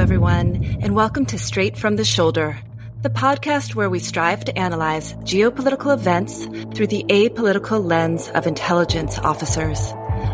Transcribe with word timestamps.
everyone, 0.00 0.78
and 0.80 0.94
welcome 0.94 1.26
to 1.26 1.38
Straight 1.38 1.76
from 1.76 1.96
the 1.96 2.06
Shoulder, 2.06 2.58
the 3.02 3.10
podcast 3.10 3.74
where 3.74 3.90
we 3.90 3.98
strive 3.98 4.42
to 4.46 4.58
analyze 4.58 5.12
geopolitical 5.24 5.92
events 5.92 6.46
through 6.74 6.86
the 6.86 7.04
apolitical 7.10 7.84
lens 7.84 8.30
of 8.30 8.46
intelligence 8.46 9.18
officers. 9.18 9.92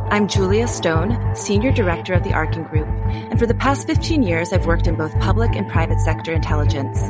I'm 0.09 0.29
Julia 0.29 0.69
Stone, 0.69 1.35
Senior 1.35 1.73
Director 1.73 2.15
of 2.15 2.23
the 2.23 2.33
Arkin 2.33 2.63
Group, 2.63 2.87
and 2.87 3.41
for 3.41 3.47
the 3.47 3.55
past 3.55 3.89
15 3.89 4.23
years, 4.23 4.53
I've 4.53 4.67
worked 4.67 4.87
in 4.87 4.95
both 4.95 5.19
public 5.19 5.57
and 5.57 5.69
private 5.69 5.99
sector 5.99 6.33
intelligence. 6.33 7.01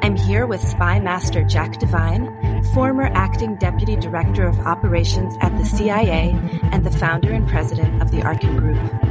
I'm 0.00 0.14
here 0.14 0.46
with 0.46 0.60
Spy 0.60 1.00
Master 1.00 1.42
Jack 1.42 1.80
Devine, 1.80 2.62
former 2.74 3.10
Acting 3.12 3.56
Deputy 3.56 3.96
Director 3.96 4.46
of 4.46 4.60
Operations 4.60 5.34
at 5.40 5.58
the 5.58 5.64
CIA 5.64 6.30
and 6.70 6.86
the 6.86 6.96
founder 6.96 7.32
and 7.32 7.48
president 7.48 8.00
of 8.00 8.12
the 8.12 8.22
Arkin 8.22 8.56
Group. 8.56 9.03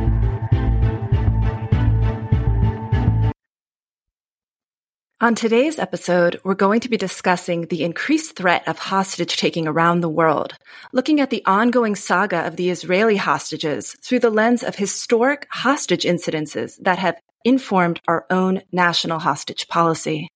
On 5.23 5.36
today's 5.36 5.79
episode, 5.79 6.41
we're 6.43 6.54
going 6.54 6.82
to 6.82 6.89
be 6.89 6.97
discussing 6.97 7.61
the 7.68 7.86
increased 7.86 8.36
threat 8.36 8.68
of 8.68 8.77
hostage 8.77 9.37
taking 9.37 9.69
around 9.69 10.01
the 10.01 10.09
world, 10.09 10.57
looking 10.91 11.21
at 11.21 11.29
the 11.29 11.41
ongoing 11.45 11.95
saga 11.95 12.45
of 12.45 12.57
the 12.57 12.69
Israeli 12.69 13.15
hostages 13.15 13.95
through 14.01 14.19
the 14.19 14.29
lens 14.29 14.64
of 14.64 14.75
historic 14.75 15.47
hostage 15.50 16.04
incidences 16.04 16.75
that 16.81 17.00
have 17.00 17.15
informed 17.45 18.01
our 18.05 18.25
own 18.29 18.64
national 18.73 19.19
hostage 19.19 19.69
policy. 19.69 20.28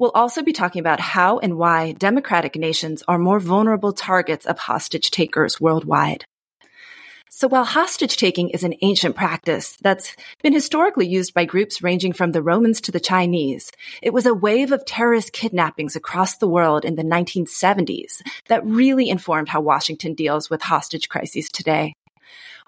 We'll 0.00 0.10
also 0.10 0.42
be 0.42 0.52
talking 0.52 0.80
about 0.80 0.98
how 0.98 1.38
and 1.38 1.56
why 1.56 1.92
democratic 1.92 2.56
nations 2.56 3.04
are 3.06 3.18
more 3.18 3.38
vulnerable 3.38 3.92
targets 3.92 4.46
of 4.46 4.58
hostage 4.58 5.12
takers 5.12 5.60
worldwide. 5.60 6.24
So 7.36 7.48
while 7.48 7.64
hostage 7.64 8.16
taking 8.16 8.50
is 8.50 8.62
an 8.62 8.76
ancient 8.80 9.16
practice 9.16 9.76
that's 9.82 10.14
been 10.44 10.52
historically 10.52 11.08
used 11.08 11.34
by 11.34 11.46
groups 11.46 11.82
ranging 11.82 12.12
from 12.12 12.30
the 12.30 12.40
Romans 12.40 12.80
to 12.82 12.92
the 12.92 13.00
Chinese, 13.00 13.72
it 14.00 14.12
was 14.12 14.24
a 14.24 14.32
wave 14.32 14.70
of 14.70 14.84
terrorist 14.84 15.32
kidnappings 15.32 15.96
across 15.96 16.36
the 16.36 16.46
world 16.46 16.84
in 16.84 16.94
the 16.94 17.02
1970s 17.02 18.22
that 18.46 18.64
really 18.64 19.10
informed 19.10 19.48
how 19.48 19.60
Washington 19.60 20.14
deals 20.14 20.48
with 20.48 20.62
hostage 20.62 21.08
crises 21.08 21.48
today. 21.48 21.96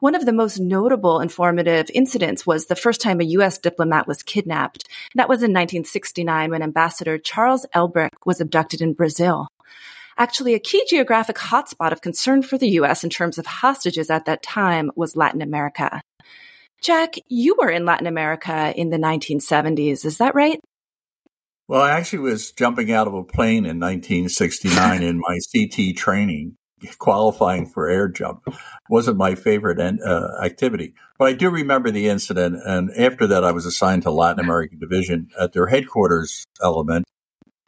One 0.01 0.17
of 0.17 0.27
the 0.27 0.33
most 0.33 0.59
notable 0.59 1.21
informative 1.21 1.89
incidents 1.95 2.45
was 2.45 2.67
the 2.67 2.75
first 2.75 3.01
time 3.01 3.21
a 3.21 3.25
U.S. 3.39 3.59
diplomat 3.59 4.09
was 4.09 4.25
kidnapped. 4.25 4.89
That 5.15 5.29
was 5.29 5.45
in 5.45 5.53
1969 5.53 6.51
when 6.51 6.63
Ambassador 6.63 7.19
Charles 7.19 7.67
Elbrick 7.73 8.11
was 8.25 8.41
abducted 8.41 8.81
in 8.81 8.95
Brazil. 8.95 9.47
Actually, 10.19 10.55
a 10.55 10.59
key 10.59 10.83
geographic 10.89 11.37
hotspot 11.37 11.93
of 11.93 12.01
concern 12.01 12.43
for 12.43 12.57
the 12.57 12.71
U.S. 12.71 13.05
in 13.05 13.11
terms 13.11 13.37
of 13.37 13.45
hostages 13.45 14.09
at 14.09 14.25
that 14.25 14.43
time 14.43 14.91
was 14.97 15.15
Latin 15.15 15.43
America. 15.43 16.01
Jack, 16.81 17.17
you 17.29 17.55
were 17.59 17.69
in 17.69 17.85
Latin 17.85 18.07
America 18.07 18.73
in 18.75 18.89
the 18.89 18.97
1970s, 18.97 20.05
is 20.07 20.19
that 20.19 20.35
right? 20.35 20.59
Well, 21.69 21.83
I 21.83 21.91
actually 21.91 22.21
was 22.21 22.53
jumping 22.53 22.93
out 22.93 23.09
of 23.09 23.15
a 23.15 23.25
plane 23.25 23.67
in 23.67 23.79
1969 23.79 25.03
in 25.03 25.19
my 25.19 25.39
CT 25.53 25.97
training, 25.97 26.57
qualifying 26.99 27.67
for 27.67 27.89
air 27.89 28.09
jump. 28.09 28.45
Wasn't 28.89 29.19
my 29.19 29.35
favorite 29.35 29.81
uh, 29.81 30.29
activity, 30.43 30.95
but 31.19 31.27
I 31.27 31.33
do 31.35 31.51
remember 31.51 31.91
the 31.91 32.09
incident. 32.09 32.57
And 32.65 32.91
after 32.97 33.27
that, 33.27 33.45
I 33.45 33.53
was 33.53 33.67
assigned 33.67 34.05
to 34.05 34.11
Latin 34.11 34.43
American 34.43 34.79
Division 34.79 35.29
at 35.39 35.53
their 35.53 35.67
headquarters 35.67 36.45
element 36.63 37.05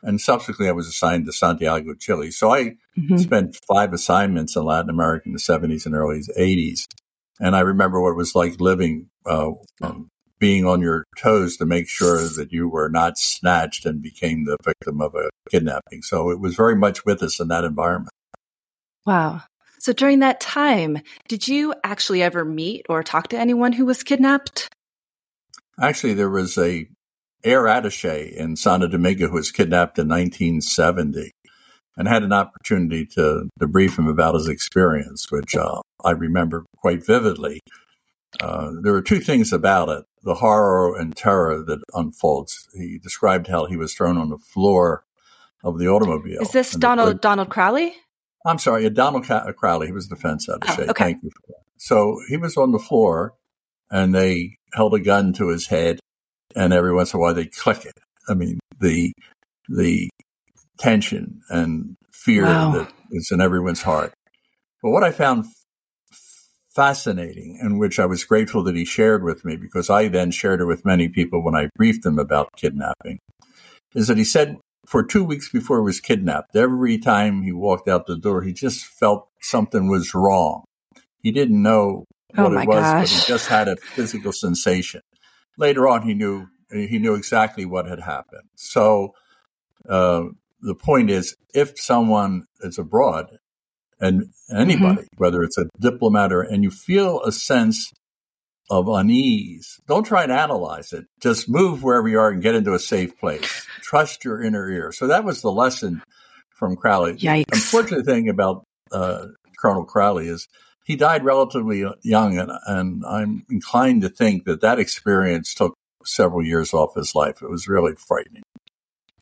and 0.03 0.21
subsequently 0.21 0.69
I 0.69 0.73
was 0.73 0.87
assigned 0.87 1.27
to 1.27 1.33
Santiago, 1.33 1.95
Chile. 1.95 2.31
So 2.31 2.53
I 2.53 2.77
mm-hmm. 2.97 3.17
spent 3.17 3.59
five 3.67 3.93
assignments 3.93 4.57
in 4.57 4.65
Latin 4.65 4.91
America 4.91 5.25
in 5.27 5.33
the 5.33 5.39
70s 5.39 5.87
and 5.87 5.95
early 5.95 6.21
80s. 6.39 6.85
And 7.41 7.57
I 7.57 7.61
remember 7.61 8.01
what 8.01 8.11
it 8.11 8.17
was 8.17 8.35
like 8.35 8.61
living, 8.61 9.09
uh, 9.27 9.51
um, 9.83 10.09
being 10.39 10.67
on 10.67 10.81
your 10.81 11.05
toes 11.19 11.57
to 11.57 11.67
make 11.67 11.89
sure 11.89 12.19
that 12.19 12.53
you 12.53 12.69
were 12.69 12.89
not 12.89 13.19
snatched 13.19 13.87
and 13.87 14.01
became 14.01 14.45
the 14.45 14.57
victim 14.65 15.01
of 15.01 15.15
a 15.15 15.31
kidnapping. 15.51 16.03
So 16.03 16.31
it 16.31 16.41
was 16.41 16.55
very 16.55 16.77
much 16.77 17.05
with 17.05 17.23
us 17.23 17.41
in 17.41 17.49
that 17.49 17.65
environment. 17.65 18.13
Wow. 19.05 19.43
So 19.81 19.93
during 19.93 20.21
that 20.21 20.41
time, 20.41 20.99
did 21.29 21.49
you 21.49 21.75
actually 21.83 22.23
ever 22.23 22.45
meet 22.45 22.87
or 22.89 23.03
talk 23.03 23.29
to 23.29 23.39
anyone 23.39 23.73
who 23.73 23.87
was 23.87 24.03
kidnapped? 24.03 24.69
Actually, 25.81 26.15
there 26.15 26.31
was 26.31 26.59
a 26.59 26.89
air 27.45 27.69
attache 27.69 28.35
in 28.37 28.57
Santo 28.57 28.89
Domingo 28.89 29.29
who 29.29 29.35
was 29.35 29.51
kidnapped 29.51 29.99
in 29.99 30.09
1970 30.09 31.33
and 31.97 32.09
had 32.09 32.23
an 32.23 32.33
opportunity 32.33 33.05
to, 33.07 33.49
to 33.59 33.67
brief 33.67 33.99
him 33.99 34.07
about 34.07 34.35
his 34.35 34.49
experience, 34.49 35.31
which 35.31 35.55
uh, 35.57 35.81
I 36.05 36.13
remember 36.13 36.65
quite 36.77 37.05
vividly. 37.05 37.61
Uh, 38.41 38.71
there 38.83 38.93
were 38.93 39.03
two 39.03 39.21
things 39.21 39.53
about 39.53 39.89
it 39.89 40.05
the 40.23 40.35
horror 40.35 40.99
and 40.99 41.17
terror 41.17 41.63
that 41.65 41.81
unfolds. 41.95 42.69
He 42.75 42.99
described 42.99 43.47
how 43.47 43.67
he 43.67 43.77
was 43.77 43.95
thrown 43.95 44.19
on 44.19 44.31
the 44.31 44.39
floor 44.39 45.05
of 45.65 45.79
the 45.79 45.89
automobile. 45.89 46.43
Is 46.43 46.51
this 46.51 46.73
Donald 46.73 47.09
the, 47.09 47.15
Donald 47.15 47.49
Crowley? 47.49 47.95
I'm 48.45 48.59
sorry, 48.59 48.89
Donald 48.91 49.27
Crowley. 49.57 49.87
He 49.87 49.93
was 49.93 50.09
the 50.09 50.17
defense 50.17 50.49
attache. 50.49 50.83
Oh, 50.83 50.91
okay. 50.91 51.05
Thank 51.05 51.23
you 51.23 51.31
for 51.31 51.43
that. 51.49 51.63
So 51.79 52.19
he 52.29 52.37
was 52.37 52.57
on 52.57 52.73
the 52.73 52.79
floor, 52.79 53.35
and 53.91 54.15
they 54.15 54.57
held 54.75 54.95
a 54.95 55.01
gun 55.01 55.33
to 55.35 55.49
his 55.49 55.69
head 55.69 56.01
and 56.57 56.73
every 56.73 56.95
once 56.95 57.13
in 57.13 57.19
a 57.19 57.21
while 57.21 57.35
they 57.35 57.47
click 57.47 57.85
it. 57.85 57.99
I 58.29 58.35
mean, 58.35 58.59
the 58.81 59.13
the 59.69 60.09
tension 60.79 61.41
and 61.51 61.97
fear 62.13 62.45
wow. 62.45 62.73
that 62.73 62.93
is 63.11 63.31
in 63.31 63.41
everyone's 63.41 63.83
heart. 63.83 64.13
But 64.83 64.91
what 64.91 65.05
I 65.05 65.11
found 65.11 65.47
fascinating, 66.75 67.59
and 67.61 67.79
which 67.81 67.99
I 67.99 68.07
was 68.07 68.25
grateful 68.25 68.63
that 68.65 68.77
he 68.77 68.85
shared 68.85 69.25
with 69.25 69.45
me, 69.45 69.57
because 69.57 69.91
I 69.91 70.09
then 70.09 70.31
shared 70.31 70.61
it 70.61 70.67
with 70.67 70.85
many 70.85 71.09
people 71.09 71.43
when 71.43 71.57
I 71.57 71.69
briefed 71.77 72.05
them 72.05 72.19
about 72.19 72.51
kidnapping, 72.57 73.19
is 73.95 74.09
that 74.09 74.17
he 74.17 74.25
said 74.25 74.59
for 74.87 75.03
two 75.03 75.25
weeks 75.25 75.51
before 75.51 75.79
he 75.79 75.85
was 75.85 76.01
kidnapped, 76.01 76.55
every 76.55 76.99
time 76.99 77.43
he 77.43 77.53
walked 77.53 77.89
out 77.89 78.07
the 78.07 78.17
door, 78.17 78.43
he 78.43 78.53
just 78.53 78.85
felt 78.85 79.29
something 79.41 79.89
was 79.89 80.15
wrong. 80.15 80.65
He 81.21 81.33
didn't 81.33 81.61
know 81.61 82.05
oh 82.37 82.45
what 82.45 82.53
oh 82.53 82.61
it 82.61 82.69
was, 82.69 82.77
gosh. 82.77 83.03
but 83.03 83.09
he 83.11 83.27
just 83.27 83.47
had 83.49 83.69
a 83.69 83.77
physical 83.77 84.33
sensation 84.33 85.03
later 85.59 85.87
on 85.87 86.03
he 86.03 86.15
knew 86.15 86.47
he 86.71 86.99
knew 86.99 87.15
exactly 87.15 87.65
what 87.65 87.87
had 87.87 88.01
happened. 88.01 88.49
So 88.55 89.15
uh, 89.89 90.25
the 90.61 90.75
point 90.75 91.11
is, 91.11 91.37
if 91.55 91.79
someone 91.79 92.45
is 92.61 92.79
abroad, 92.79 93.39
and 94.01 94.27
anybody, 94.55 95.03
mm-hmm. 95.03 95.17
whether 95.17 95.43
it's 95.43 95.59
a 95.59 95.67
diplomat 95.81 96.33
or, 96.33 96.43
and 96.43 96.63
you 96.63 96.71
feel 96.71 97.23
a 97.23 97.33
sense 97.33 97.93
of 98.71 98.87
unease, 98.87 99.81
don't 99.89 100.05
try 100.05 100.23
and 100.23 100.33
analyze 100.33 100.93
it. 100.93 101.07
Just 101.21 101.49
move 101.49 101.83
wherever 101.83 102.09
you 102.09 102.19
are 102.21 102.31
and 102.31 102.43
get 102.43 102.55
into 102.55 102.75
a 102.75 102.79
safe 102.79 103.19
place. 103.19 103.67
Trust 103.81 104.25
your 104.25 104.43
inner 104.43 104.71
ear. 104.71 104.93
So 104.93 105.07
that 105.07 105.25
was 105.25 105.41
the 105.41 105.51
lesson 105.51 106.03
from 106.51 106.77
Crowley. 106.77 107.15
Yikes. 107.15 107.47
The 107.47 107.55
unfortunate 107.55 108.05
thing 108.05 108.29
about 108.29 108.67
uh, 108.93 109.27
Colonel 109.59 109.85
Crowley 109.85 110.29
is 110.29 110.49
he 110.89 110.97
died 110.97 111.23
relatively 111.23 111.85
young, 112.01 112.39
and, 112.39 112.51
and 112.67 113.05
I'm 113.05 113.45
inclined 113.51 114.01
to 114.03 114.09
think 114.09 114.47
that 114.47 114.63
that 114.63 114.79
experience 114.79 115.53
took 115.53 115.75
several 116.03 116.43
years 116.43 116.73
off 116.73 116.95
his 116.95 117.15
life. 117.15 117.43
It 117.43 117.51
was 117.51 117.69
really 117.69 117.93
frightening. 117.95 118.43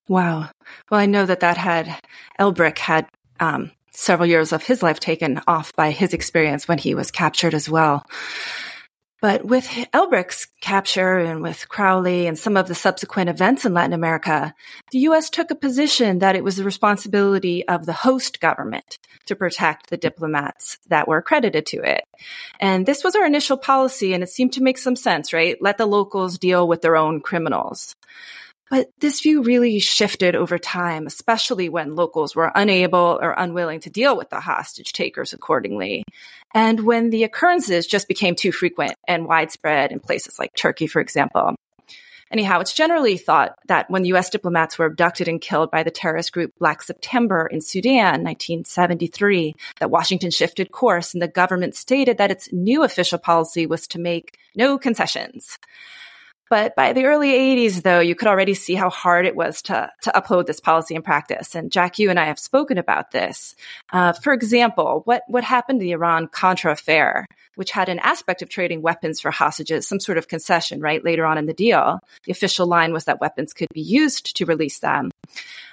Wow. 0.06 0.48
Well, 0.88 1.00
I 1.00 1.06
know 1.06 1.26
that 1.26 1.40
that 1.40 1.56
had 1.56 1.92
Elbrick 2.38 2.78
had 2.78 3.08
um, 3.40 3.72
several 3.90 4.28
years 4.28 4.52
of 4.52 4.62
his 4.62 4.80
life 4.80 5.00
taken 5.00 5.40
off 5.48 5.74
by 5.74 5.90
his 5.90 6.14
experience 6.14 6.68
when 6.68 6.78
he 6.78 6.94
was 6.94 7.10
captured 7.10 7.52
as 7.52 7.68
well. 7.68 8.06
But 9.20 9.44
with 9.46 9.66
Elbrick's 9.94 10.46
capture 10.60 11.18
and 11.18 11.42
with 11.42 11.68
Crowley 11.68 12.26
and 12.26 12.38
some 12.38 12.56
of 12.56 12.68
the 12.68 12.74
subsequent 12.74 13.30
events 13.30 13.64
in 13.64 13.72
Latin 13.72 13.94
America, 13.94 14.54
the 14.90 14.98
U.S. 15.00 15.30
took 15.30 15.50
a 15.50 15.54
position 15.54 16.18
that 16.18 16.36
it 16.36 16.44
was 16.44 16.56
the 16.56 16.64
responsibility 16.64 17.66
of 17.66 17.86
the 17.86 17.94
host 17.94 18.40
government 18.40 18.98
to 19.24 19.34
protect 19.34 19.88
the 19.88 19.96
diplomats 19.96 20.78
that 20.88 21.08
were 21.08 21.16
accredited 21.16 21.64
to 21.66 21.78
it. 21.78 22.04
And 22.60 22.84
this 22.84 23.02
was 23.02 23.16
our 23.16 23.24
initial 23.24 23.56
policy, 23.56 24.12
and 24.12 24.22
it 24.22 24.28
seemed 24.28 24.52
to 24.54 24.62
make 24.62 24.78
some 24.78 24.96
sense, 24.96 25.32
right? 25.32 25.56
Let 25.60 25.78
the 25.78 25.86
locals 25.86 26.38
deal 26.38 26.68
with 26.68 26.82
their 26.82 26.96
own 26.96 27.20
criminals. 27.20 27.96
But 28.68 28.88
this 28.98 29.20
view 29.20 29.42
really 29.42 29.78
shifted 29.78 30.34
over 30.34 30.58
time, 30.58 31.06
especially 31.06 31.68
when 31.68 31.94
locals 31.94 32.34
were 32.34 32.50
unable 32.54 33.18
or 33.20 33.32
unwilling 33.32 33.80
to 33.80 33.90
deal 33.90 34.16
with 34.16 34.28
the 34.30 34.40
hostage 34.40 34.92
takers 34.92 35.32
accordingly. 35.32 36.04
And 36.52 36.80
when 36.80 37.10
the 37.10 37.24
occurrences 37.24 37.86
just 37.86 38.08
became 38.08 38.34
too 38.34 38.50
frequent 38.50 38.94
and 39.06 39.26
widespread 39.26 39.92
in 39.92 40.00
places 40.00 40.38
like 40.38 40.54
Turkey, 40.56 40.88
for 40.88 41.00
example. 41.00 41.54
Anyhow, 42.32 42.58
it's 42.58 42.74
generally 42.74 43.18
thought 43.18 43.54
that 43.68 43.88
when 43.88 44.04
US 44.06 44.30
diplomats 44.30 44.76
were 44.78 44.86
abducted 44.86 45.28
and 45.28 45.40
killed 45.40 45.70
by 45.70 45.84
the 45.84 45.92
terrorist 45.92 46.32
group 46.32 46.52
Black 46.58 46.82
September 46.82 47.46
in 47.46 47.60
Sudan, 47.60 48.16
in 48.16 48.24
1973, 48.24 49.54
that 49.78 49.92
Washington 49.92 50.32
shifted 50.32 50.72
course 50.72 51.14
and 51.14 51.22
the 51.22 51.28
government 51.28 51.76
stated 51.76 52.18
that 52.18 52.32
its 52.32 52.52
new 52.52 52.82
official 52.82 53.20
policy 53.20 53.66
was 53.66 53.86
to 53.88 54.00
make 54.00 54.38
no 54.56 54.76
concessions. 54.76 55.56
But 56.48 56.76
by 56.76 56.92
the 56.92 57.06
early 57.06 57.32
80s, 57.32 57.82
though, 57.82 58.00
you 58.00 58.14
could 58.14 58.28
already 58.28 58.54
see 58.54 58.74
how 58.74 58.88
hard 58.88 59.26
it 59.26 59.34
was 59.34 59.62
to, 59.62 59.90
to 60.02 60.10
upload 60.12 60.46
this 60.46 60.60
policy 60.60 60.94
in 60.94 61.02
practice. 61.02 61.54
And 61.54 61.72
Jack, 61.72 61.98
you 61.98 62.08
and 62.08 62.20
I 62.20 62.26
have 62.26 62.38
spoken 62.38 62.78
about 62.78 63.10
this. 63.10 63.56
Uh, 63.92 64.12
for 64.12 64.32
example, 64.32 65.02
what, 65.04 65.22
what 65.26 65.42
happened 65.42 65.80
to 65.80 65.84
the 65.84 65.92
Iran 65.92 66.28
Contra 66.28 66.72
affair, 66.72 67.26
which 67.56 67.72
had 67.72 67.88
an 67.88 67.98
aspect 67.98 68.42
of 68.42 68.48
trading 68.48 68.82
weapons 68.82 69.20
for 69.20 69.30
hostages, 69.30 69.88
some 69.88 69.98
sort 69.98 70.18
of 70.18 70.28
concession, 70.28 70.80
right? 70.80 71.04
Later 71.04 71.26
on 71.26 71.38
in 71.38 71.46
the 71.46 71.54
deal, 71.54 71.98
the 72.24 72.32
official 72.32 72.66
line 72.66 72.92
was 72.92 73.06
that 73.06 73.20
weapons 73.20 73.52
could 73.52 73.68
be 73.72 73.80
used 73.80 74.36
to 74.36 74.46
release 74.46 74.78
them. 74.78 75.10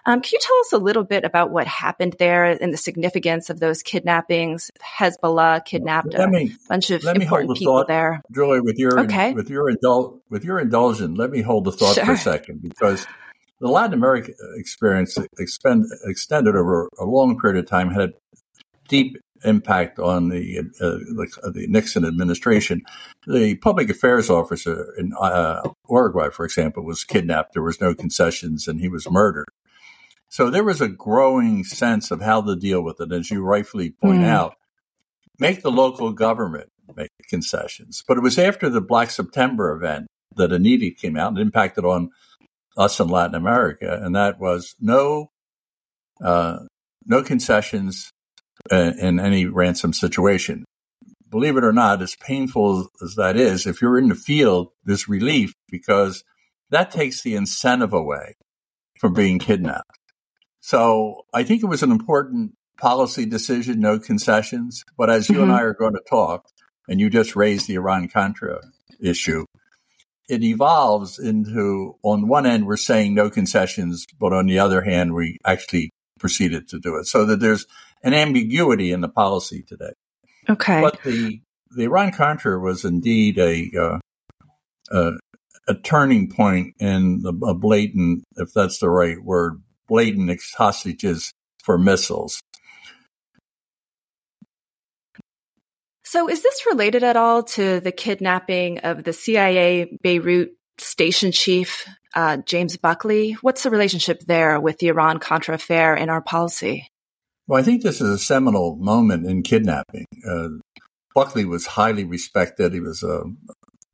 Um, 0.05 0.21
can 0.21 0.31
you 0.33 0.39
tell 0.41 0.59
us 0.59 0.73
a 0.73 0.77
little 0.77 1.03
bit 1.03 1.23
about 1.23 1.49
what 1.49 1.65
happened 1.65 2.15
there 2.19 2.43
and 2.45 2.73
the 2.73 2.77
significance 2.77 3.49
of 3.49 3.59
those 3.59 3.83
kidnappings? 3.83 4.69
Hezbollah 4.81 5.63
kidnapped 5.63 6.13
a 6.13 6.27
me, 6.27 6.55
bunch 6.67 6.89
of 6.89 7.05
important 7.05 7.57
people 7.57 7.79
thought, 7.79 7.87
there. 7.87 8.21
Julie, 8.31 8.59
with 8.59 8.77
your 8.77 9.01
okay. 9.01 9.33
with 9.33 9.49
your 9.49 9.71
indul- 9.71 10.19
with 10.29 10.43
your 10.43 10.62
indulgence, 10.63 11.17
let 11.17 11.31
me 11.31 11.41
hold 11.41 11.65
the 11.65 11.71
thought 11.71 11.95
sure. 11.95 12.05
for 12.05 12.11
a 12.13 12.17
second 12.17 12.61
because 12.61 13.05
the 13.59 13.69
Latin 13.69 13.93
American 13.93 14.35
experience 14.55 15.17
expend, 15.39 15.85
extended 16.05 16.55
over 16.55 16.89
a 16.99 17.05
long 17.05 17.39
period 17.39 17.63
of 17.63 17.69
time 17.69 17.89
had 17.89 18.09
a 18.09 18.13
deep 18.87 19.17
impact 19.45 19.99
on 19.99 20.29
the, 20.29 20.59
uh, 20.59 20.63
the, 20.81 21.51
the 21.53 21.67
Nixon 21.67 22.05
administration. 22.05 22.81
The 23.27 23.55
public 23.55 23.89
affairs 23.89 24.29
officer 24.29 24.93
in 24.97 25.13
uh, 25.19 25.61
Uruguay, 25.89 26.29
for 26.29 26.45
example, 26.45 26.83
was 26.83 27.03
kidnapped. 27.03 27.53
There 27.53 27.63
was 27.63 27.81
no 27.81 27.93
concessions, 27.93 28.67
and 28.67 28.79
he 28.79 28.87
was 28.87 29.09
murdered. 29.09 29.47
So 30.29 30.49
there 30.49 30.63
was 30.63 30.81
a 30.81 30.87
growing 30.87 31.63
sense 31.63 32.09
of 32.09 32.21
how 32.21 32.41
to 32.41 32.55
deal 32.55 32.81
with 32.81 32.99
it, 32.99 33.11
as 33.11 33.29
you 33.29 33.43
rightfully 33.43 33.91
point 33.91 34.21
mm. 34.21 34.27
out. 34.27 34.55
Make 35.39 35.61
the 35.61 35.71
local 35.71 36.11
government 36.11 36.69
make 36.95 37.11
concessions. 37.29 38.03
But 38.07 38.17
it 38.17 38.21
was 38.21 38.37
after 38.37 38.69
the 38.69 38.81
Black 38.81 39.09
September 39.09 39.73
event 39.73 40.07
that 40.37 40.51
an 40.51 40.63
came 40.99 41.17
out 41.17 41.29
and 41.29 41.39
impacted 41.39 41.85
on 41.85 42.11
us 42.77 42.99
in 42.99 43.07
Latin 43.07 43.35
America, 43.35 43.99
and 44.01 44.15
that 44.15 44.39
was 44.39 44.75
no 44.79 45.29
uh, 46.21 46.59
no 47.05 47.21
concessions 47.21 48.11
in, 48.71 48.99
in 48.99 49.19
any 49.19 49.45
ransom 49.45 49.93
situation. 49.93 50.65
Believe 51.29 51.57
it 51.57 51.63
or 51.63 51.73
not, 51.73 52.01
as 52.01 52.15
painful 52.15 52.87
as 53.01 53.15
that 53.15 53.35
is, 53.35 53.65
if 53.65 53.81
you're 53.81 53.97
in 53.97 54.09
the 54.09 54.15
field, 54.15 54.69
there's 54.85 55.09
relief 55.09 55.53
because 55.69 56.23
that 56.69 56.91
takes 56.91 57.23
the 57.23 57.35
incentive 57.35 57.93
away 57.93 58.35
from 58.99 59.13
being 59.13 59.39
kidnapped. 59.39 59.99
So 60.61 61.25
I 61.33 61.43
think 61.43 61.63
it 61.63 61.67
was 61.67 61.83
an 61.83 61.91
important 61.91 62.53
policy 62.79 63.25
decision, 63.25 63.79
no 63.79 63.99
concessions. 63.99 64.83
But 64.97 65.09
as 65.09 65.27
you 65.27 65.35
mm-hmm. 65.35 65.43
and 65.45 65.51
I 65.51 65.61
are 65.61 65.73
going 65.73 65.93
to 65.93 66.03
talk, 66.09 66.47
and 66.87 66.99
you 66.99 67.09
just 67.09 67.35
raised 67.35 67.67
the 67.67 67.75
Iran 67.75 68.07
Contra 68.07 68.59
issue, 69.01 69.45
it 70.29 70.43
evolves 70.43 71.19
into 71.19 71.95
on 72.03 72.27
one 72.27 72.45
end 72.45 72.65
we're 72.65 72.77
saying 72.77 73.13
no 73.13 73.29
concessions, 73.29 74.05
but 74.19 74.33
on 74.33 74.47
the 74.47 74.59
other 74.59 74.81
hand 74.81 75.13
we 75.13 75.37
actually 75.45 75.91
proceeded 76.19 76.67
to 76.69 76.79
do 76.79 76.95
it. 76.95 77.05
So 77.05 77.25
that 77.25 77.39
there's 77.39 77.65
an 78.03 78.13
ambiguity 78.13 78.91
in 78.91 79.01
the 79.01 79.09
policy 79.09 79.63
today. 79.63 79.93
Okay. 80.49 80.81
But 80.81 81.01
the 81.03 81.41
the 81.75 81.83
Iran 81.83 82.11
Contra 82.11 82.59
was 82.59 82.85
indeed 82.85 83.37
a 83.39 83.71
uh, 83.77 83.99
a, 84.91 85.11
a 85.67 85.75
turning 85.75 86.29
point 86.29 86.75
in 86.79 87.21
the, 87.21 87.33
a 87.45 87.53
blatant, 87.53 88.23
if 88.37 88.53
that's 88.53 88.79
the 88.79 88.89
right 88.89 89.21
word, 89.23 89.61
blatant 89.87 90.39
hostages 90.55 91.33
for 91.63 91.77
missiles. 91.77 92.41
So, 96.13 96.29
is 96.29 96.43
this 96.43 96.67
related 96.67 97.03
at 97.03 97.17
all 97.17 97.41
to 97.41 97.79
the 97.79 97.91
kidnapping 97.91 98.77
of 98.81 99.03
the 99.03 99.13
CIA 99.13 99.97
Beirut 100.03 100.51
station 100.77 101.31
chief, 101.31 101.87
uh, 102.13 102.37
James 102.37 102.77
Buckley? 102.77 103.31
What's 103.41 103.63
the 103.63 103.71
relationship 103.71 104.19
there 104.19 104.59
with 104.59 104.77
the 104.77 104.89
Iran 104.89 105.17
Contra 105.17 105.55
affair 105.55 105.95
in 105.95 106.11
our 106.11 106.21
policy? 106.21 106.87
Well, 107.47 107.59
I 107.59 107.63
think 107.63 107.81
this 107.81 107.99
is 107.99 108.09
a 108.11 108.19
seminal 108.19 108.75
moment 108.75 109.25
in 109.25 109.41
kidnapping. 109.41 110.05
Uh, 110.23 110.49
Buckley 111.15 111.45
was 111.45 111.65
highly 111.65 112.03
respected. 112.03 112.73
He 112.73 112.79
was 112.79 113.01
a, 113.01 113.23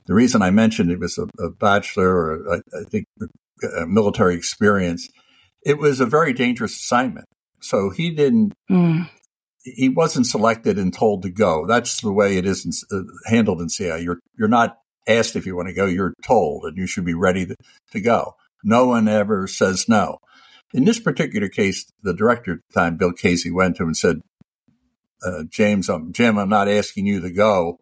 the 0.06 0.14
reason 0.14 0.42
I 0.42 0.52
mentioned 0.52 0.90
he 0.90 0.98
was 0.98 1.18
a, 1.18 1.28
a 1.42 1.50
bachelor 1.50 2.10
or 2.10 2.54
I, 2.54 2.58
I 2.78 2.84
think 2.90 3.06
a 3.82 3.86
military 3.86 4.36
experience 4.36 5.08
it 5.66 5.78
was 5.78 6.02
a 6.02 6.06
very 6.06 6.34
dangerous 6.34 6.76
assignment. 6.76 7.28
So 7.62 7.92
he 7.92 8.12
didn't, 8.12 8.56
mm. 8.70 9.10
He 9.76 9.90
wasn't 9.90 10.28
selected 10.28 10.78
and 10.78 10.94
told 10.94 11.24
to 11.24 11.30
go. 11.30 11.66
That's 11.66 12.02
the 12.02 12.12
way 12.12 12.38
it 12.38 12.46
is 12.46 12.66
in, 12.66 12.72
uh, 12.98 13.04
handled 13.26 13.62
in 13.62 13.70
CIA. 13.70 14.02
You're, 14.02 14.20
you're 14.38 14.48
not 14.48 14.78
asked 15.08 15.36
if 15.36 15.46
you 15.46 15.56
want 15.56 15.68
to 15.68 15.74
go. 15.74 15.86
You're 15.86 16.14
told 16.24 16.66
and 16.66 16.78
you 16.78 16.88
should 16.88 17.06
be 17.06 17.14
ready 17.14 17.46
to, 17.46 17.56
to 17.92 18.02
go. 18.02 18.36
No 18.64 18.86
one 18.88 19.08
ever 19.08 19.48
says 19.48 19.88
no. 19.88 20.20
In 20.74 20.86
this 20.86 21.00
particular 21.00 21.50
case, 21.50 21.86
the 22.04 22.14
director 22.14 22.54
at 22.54 22.60
the 22.70 22.80
time, 22.80 22.98
Bill 22.98 23.14
Casey, 23.14 23.50
went 23.50 23.78
to 23.78 23.84
him 23.84 23.90
and 23.90 23.98
said, 23.98 24.22
uh, 25.26 25.44
James, 25.50 25.90
um, 25.90 26.14
Jim, 26.14 26.38
I'm 26.38 26.50
not 26.50 26.68
asking 26.68 27.06
you 27.06 27.22
to 27.22 27.32
go. 27.32 27.80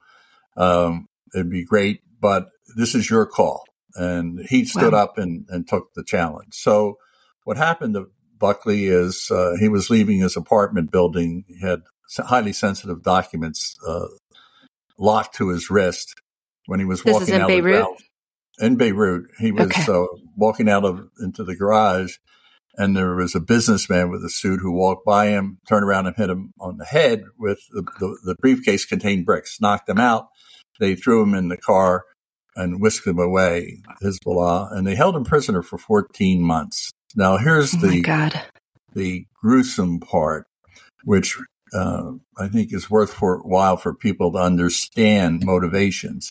Um, 0.56 1.08
it'd 1.36 1.50
be 1.50 1.66
great, 1.66 2.02
but 2.20 2.48
this 2.76 2.96
is 2.96 3.10
your 3.10 3.26
call. 3.26 3.66
And 3.96 4.40
he 4.48 4.66
stood 4.66 4.94
wow. 4.94 5.04
up 5.04 5.18
and, 5.18 5.46
and 5.50 5.68
took 5.68 5.94
the 5.96 6.04
challenge. 6.04 6.54
So 6.54 6.98
what 7.44 7.58
happened 7.58 7.96
Buckley 8.40 8.86
is 8.86 9.30
uh, 9.32 9.54
he 9.60 9.70
was 9.70 9.90
leaving 9.90 10.20
his 10.20 10.38
apartment 10.38 10.92
building. 10.92 11.46
He 11.48 11.60
had 11.60 11.84
highly 12.18 12.54
sensitive 12.54 13.04
documents 13.04 13.76
uh, 13.86 14.08
locked 14.98 15.36
to 15.36 15.50
his 15.50 15.70
wrist 15.70 16.16
when 16.66 16.80
he 16.80 16.86
was 16.86 17.04
this 17.04 17.14
walking 17.14 17.36
out 17.36 17.48
Beirut? 17.48 17.82
of 17.82 17.88
the 17.98 18.66
in 18.66 18.76
Beirut. 18.76 19.30
He 19.40 19.52
was 19.52 19.68
okay. 19.68 19.92
uh, 19.92 20.06
walking 20.36 20.70
out 20.70 20.86
of 20.86 21.10
into 21.20 21.44
the 21.44 21.56
garage, 21.56 22.16
and 22.76 22.96
there 22.96 23.16
was 23.16 23.36
a 23.36 23.40
businessman 23.40 24.10
with 24.10 24.24
a 24.24 24.30
suit 24.30 24.60
who 24.62 24.72
walked 24.72 25.06
by 25.06 25.28
him, 25.28 25.60
turned 25.68 25.86
around 25.86 26.08
and 26.08 26.16
hit 26.16 26.30
him 26.30 26.54
on 26.60 26.78
the 26.78 26.86
head 26.86 27.24
with 27.38 27.60
the, 27.72 27.84
the, 28.00 28.18
the 28.24 28.36
briefcase 28.40 28.86
contained 28.86 29.26
bricks, 29.26 29.60
knocked 29.62 29.90
him 29.90 30.00
out. 30.00 30.28
They 30.80 30.96
threw 30.96 31.24
him 31.24 31.34
in 31.34 31.50
the 31.50 31.58
car 31.58 32.06
and 32.56 32.82
whisked 32.82 33.08
him 33.08 33.20
away, 33.20 33.82
Hezbollah, 34.02 34.76
and 34.76 34.86
they 34.86 34.96
held 34.96 35.16
him 35.16 35.24
prisoner 35.24 35.62
for 35.62 35.78
14 35.78 36.42
months. 36.42 36.92
Now, 37.18 37.38
here's 37.38 37.74
oh 37.74 37.80
the 37.80 38.02
God. 38.02 38.40
the 38.94 39.26
gruesome 39.42 40.00
part, 40.00 40.46
which 41.04 41.36
uh, 41.74 42.12
I 42.38 42.48
think 42.48 42.72
is 42.72 42.92
worthwhile 42.92 43.40
for 43.40 43.40
while 43.40 43.76
for 43.76 43.96
people 43.96 44.32
to 44.34 44.38
understand 44.38 45.44
motivations. 45.44 46.30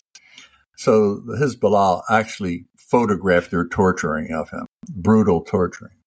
So 0.77 1.17
the 1.17 1.35
Hezbollah 1.35 2.03
actually 2.09 2.65
photographed 2.77 3.51
their 3.51 3.67
torturing 3.67 4.31
of 4.31 4.49
him, 4.49 4.65
brutal 4.89 5.41
torturing, 5.41 5.97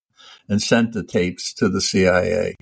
and 0.48 0.62
sent 0.62 0.94
the 0.94 1.04
tapes 1.04 1.52
to 1.54 1.68
the 1.68 1.82
CIA. 1.82 2.54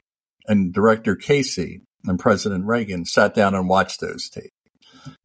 And 0.48 0.72
Director 0.72 1.14
Casey 1.14 1.82
and 2.04 2.18
President 2.18 2.64
Reagan 2.64 3.04
sat 3.04 3.32
down 3.32 3.54
and 3.54 3.68
watched 3.68 4.00
those 4.00 4.28
tapes. 4.28 4.50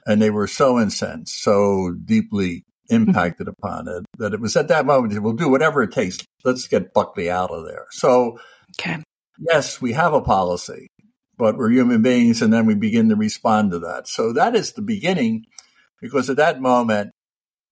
And 0.05 0.21
they 0.21 0.29
were 0.29 0.47
so 0.47 0.79
incensed, 0.79 1.41
so 1.41 1.95
deeply. 2.05 2.65
Impacted 2.89 3.47
upon 3.47 3.87
it 3.87 4.03
that 4.17 4.33
it 4.33 4.41
was 4.41 4.55
at 4.55 4.67
that 4.67 4.85
moment 4.85 5.21
we'll 5.21 5.33
do 5.33 5.49
whatever 5.49 5.83
it 5.83 5.91
takes. 5.91 6.17
Let's 6.43 6.67
get 6.67 6.93
buckley 6.93 7.29
out 7.29 7.51
of 7.51 7.65
there. 7.65 7.85
So 7.91 8.39
okay. 8.79 9.03
yes 9.39 9.81
we 9.81 9.93
have 9.93 10.13
a 10.13 10.21
policy 10.21 10.87
but 11.37 11.57
we're 11.57 11.71
human 11.71 12.01
beings 12.01 12.41
and 12.41 12.53
then 12.53 12.65
we 12.65 12.75
begin 12.75 13.09
to 13.09 13.15
respond 13.15 13.71
to 13.71 13.79
that. 13.79 14.07
So 14.07 14.33
that 14.33 14.55
is 14.55 14.73
the 14.73 14.81
beginning 14.81 15.45
because 16.01 16.29
at 16.29 16.37
that 16.37 16.61
moment 16.61 17.11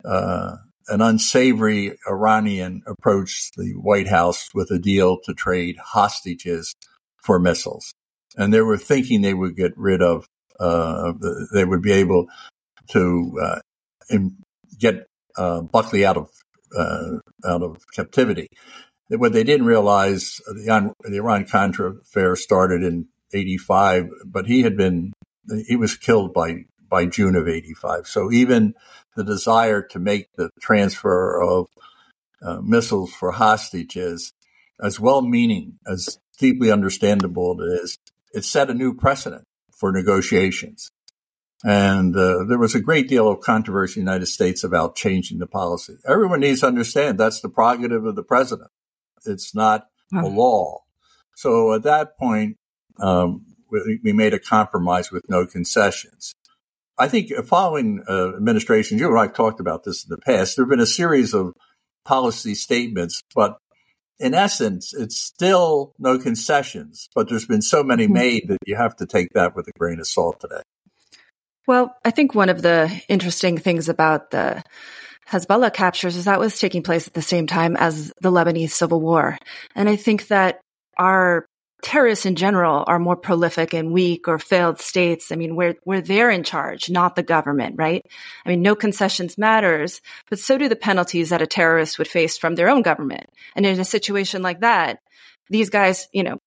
uh, 0.04 0.56
an 0.88 1.02
unsavory 1.02 1.98
iranian 2.10 2.82
approached 2.88 3.56
the 3.56 3.74
white 3.74 4.08
house 4.08 4.50
with 4.54 4.72
a 4.72 4.80
deal 4.80 5.20
to 5.26 5.34
trade 5.34 5.78
hostages 5.78 6.74
for 7.24 7.40
missiles. 7.40 7.94
And 8.38 8.54
they 8.54 8.62
were 8.62 8.78
thinking 8.78 9.22
they 9.22 9.34
would 9.34 9.56
get 9.56 9.74
rid 9.78 10.02
of 10.02 10.26
uh, 10.60 11.14
they 11.54 11.66
would 11.66 11.82
be 11.82 11.92
able 11.92 12.28
to 12.90 13.40
uh, 13.42 13.60
get 14.82 15.08
uh, 15.38 15.62
Buckley 15.62 16.06
out 16.06 16.18
of 16.18 16.30
uh, 16.78 17.20
out 17.48 17.64
of 17.64 17.78
captivity. 17.94 18.48
What 19.10 19.34
they 19.34 19.44
didn't 19.44 19.66
realize, 19.66 20.40
the, 20.48 20.94
the 21.02 21.18
Iran 21.18 21.46
Contra 21.46 21.96
affair 22.02 22.36
started 22.36 22.84
in 22.84 23.08
'85, 23.34 24.10
but 24.26 24.48
he 24.48 24.64
had 24.64 24.76
been 24.76 25.14
he 25.68 25.76
was 25.76 25.96
killed 25.96 26.34
by 26.34 26.66
by 26.90 27.06
June 27.06 27.36
of 27.36 27.48
'85. 27.48 28.08
So 28.08 28.32
even 28.32 28.74
the 29.16 29.24
desire 29.24 29.82
to 29.82 30.00
make 30.00 30.28
the 30.36 30.50
transfer 30.62 31.42
of 31.42 31.68
uh, 32.42 32.62
missiles 32.62 33.14
for 33.14 33.32
hostages, 33.32 34.34
as 34.82 35.00
well-meaning 35.00 35.78
as 35.86 36.18
deeply 36.40 36.72
understandable 36.72 37.62
it 37.62 37.82
is, 37.84 37.98
it 38.34 38.46
set 38.46 38.70
a 38.70 38.74
new 38.74 38.94
precedent 38.96 39.44
for 39.78 39.92
negotiations. 39.92 40.90
And 41.64 42.16
uh, 42.16 42.44
there 42.48 42.58
was 42.58 42.74
a 42.74 42.82
great 42.82 43.08
deal 43.08 43.30
of 43.30 43.42
controversy 43.42 44.00
in 44.00 44.06
the 44.06 44.12
United 44.12 44.28
States 44.28 44.64
about 44.64 44.96
changing 44.96 45.38
the 45.38 45.48
policy. 45.48 45.96
Everyone 46.08 46.40
needs 46.40 46.62
to 46.62 46.68
understand 46.68 47.20
that's 47.20 47.42
the 47.42 47.50
prerogative 47.50 48.06
of 48.06 48.16
the 48.16 48.24
president. 48.24 48.70
It's 49.26 49.54
not 49.54 49.86
a 50.14 50.26
law. 50.26 50.80
So 51.36 51.74
at 51.74 51.84
that 51.84 52.18
point, 52.18 52.58
um, 53.00 53.46
we, 53.70 54.00
we, 54.04 54.14
made 54.14 54.34
a 54.34 54.40
compromise 54.40 55.12
with 55.12 55.24
no 55.30 55.46
concessions. 55.46 56.34
I 56.98 57.08
think 57.08 57.32
following 57.46 58.04
uh, 58.08 58.36
administrations, 58.36 59.00
you 59.00 59.10
and 59.10 59.18
I 59.18 59.24
have 59.24 59.34
talked 59.34 59.60
about 59.60 59.84
this 59.84 60.04
in 60.04 60.10
the 60.10 60.18
past, 60.18 60.56
there 60.56 60.66
have 60.66 60.70
been 60.70 60.80
a 60.80 60.86
series 60.86 61.34
of 61.34 61.54
policy 62.04 62.54
statements, 62.54 63.22
but 63.34 63.58
in 64.20 64.34
essence, 64.34 64.94
it's 64.94 65.20
still 65.20 65.94
no 65.98 66.20
concessions, 66.20 67.10
but 67.16 67.30
there's 67.30 67.48
been 67.48 67.62
so 67.62 67.84
many 67.84 68.06
mm-hmm. 68.06 68.14
made 68.14 68.48
that 68.50 68.60
you 68.66 68.76
have 68.76 68.96
to 68.98 69.06
take 69.06 69.30
that 69.34 69.56
with 69.56 69.68
a 69.68 69.72
grain 69.80 70.00
of 70.00 70.08
salt 70.08 70.40
today. 70.40 70.62
Well, 71.68 71.96
I 72.04 72.12
think 72.12 72.34
one 72.34 72.50
of 72.50 72.62
the 72.62 72.92
interesting 73.08 73.58
things 73.58 73.88
about 73.88 74.32
the 74.32 74.64
Hezbollah 75.30 75.74
captures 75.74 76.16
is 76.16 76.26
that 76.26 76.40
was 76.40 76.60
taking 76.60 76.84
place 76.84 77.08
at 77.08 77.14
the 77.14 77.22
same 77.22 77.48
time 77.48 77.78
as 77.78 78.12
the 78.22 78.32
Lebanese 78.32 78.72
civil 78.72 79.00
war. 79.00 79.38
And 79.76 79.88
I 79.88 79.96
think 79.96 80.28
that 80.28 80.60
our 80.98 81.46
terrorists 81.82 82.26
in 82.26 82.36
general 82.36 82.84
are 82.88 83.00
more 83.00 83.16
prolific 83.16 83.74
in 83.74 83.92
weak 83.92 84.28
or 84.28 84.38
failed 84.38 84.80
states. 84.80 85.32
I 85.32 85.36
mean, 85.36 85.56
where, 85.56 85.76
where 85.84 86.02
they're 86.02 86.30
in 86.30 86.44
charge, 86.44 86.90
not 86.90 87.16
the 87.16 87.24
government, 87.24 87.76
right? 87.78 88.06
I 88.46 88.50
mean, 88.50 88.62
no 88.62 88.76
concessions 88.76 89.38
matters, 89.38 90.02
but 90.30 90.40
so 90.40 90.58
do 90.58 90.70
the 90.70 90.76
penalties 90.76 91.30
that 91.30 91.42
a 91.42 91.48
terrorist 91.48 91.98
would 91.98 92.08
face 92.08 92.38
from 92.38 92.56
their 92.56 92.70
own 92.70 92.82
government. 92.82 93.28
And 93.56 93.66
in 93.66 93.80
a 93.80 93.86
situation 93.86 94.42
like 94.42 94.62
that, 94.62 95.00
these 95.50 95.70
guys, 95.70 96.08
you 96.14 96.24
know, 96.24 96.38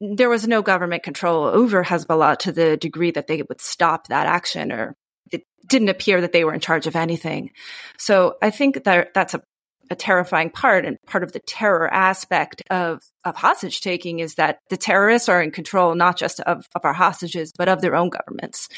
there 0.00 0.28
was 0.28 0.46
no 0.46 0.62
government 0.62 1.02
control 1.02 1.44
over 1.44 1.82
Hezbollah 1.82 2.38
to 2.38 2.52
the 2.52 2.76
degree 2.76 3.10
that 3.10 3.26
they 3.26 3.42
would 3.42 3.60
stop 3.60 4.08
that 4.08 4.26
action 4.26 4.72
or 4.72 4.96
it 5.32 5.42
didn't 5.68 5.88
appear 5.88 6.20
that 6.20 6.32
they 6.32 6.44
were 6.44 6.54
in 6.54 6.60
charge 6.60 6.86
of 6.86 6.96
anything. 6.96 7.50
So 7.98 8.36
I 8.40 8.50
think 8.50 8.84
that 8.84 9.12
that's 9.14 9.34
a 9.34 9.42
a 9.90 9.96
terrifying 9.96 10.50
part. 10.50 10.84
And 10.84 11.00
part 11.06 11.24
of 11.24 11.32
the 11.32 11.40
terror 11.40 11.92
aspect 11.92 12.62
of, 12.70 13.02
of 13.24 13.36
hostage 13.36 13.80
taking 13.80 14.18
is 14.20 14.34
that 14.34 14.58
the 14.70 14.76
terrorists 14.76 15.28
are 15.28 15.42
in 15.42 15.50
control 15.50 15.94
not 15.94 16.16
just 16.16 16.40
of, 16.40 16.66
of 16.74 16.84
our 16.84 16.92
hostages 16.92 17.52
but 17.56 17.68
of 17.68 17.80
their 17.80 17.96
own 17.96 18.10
governments. 18.10 18.68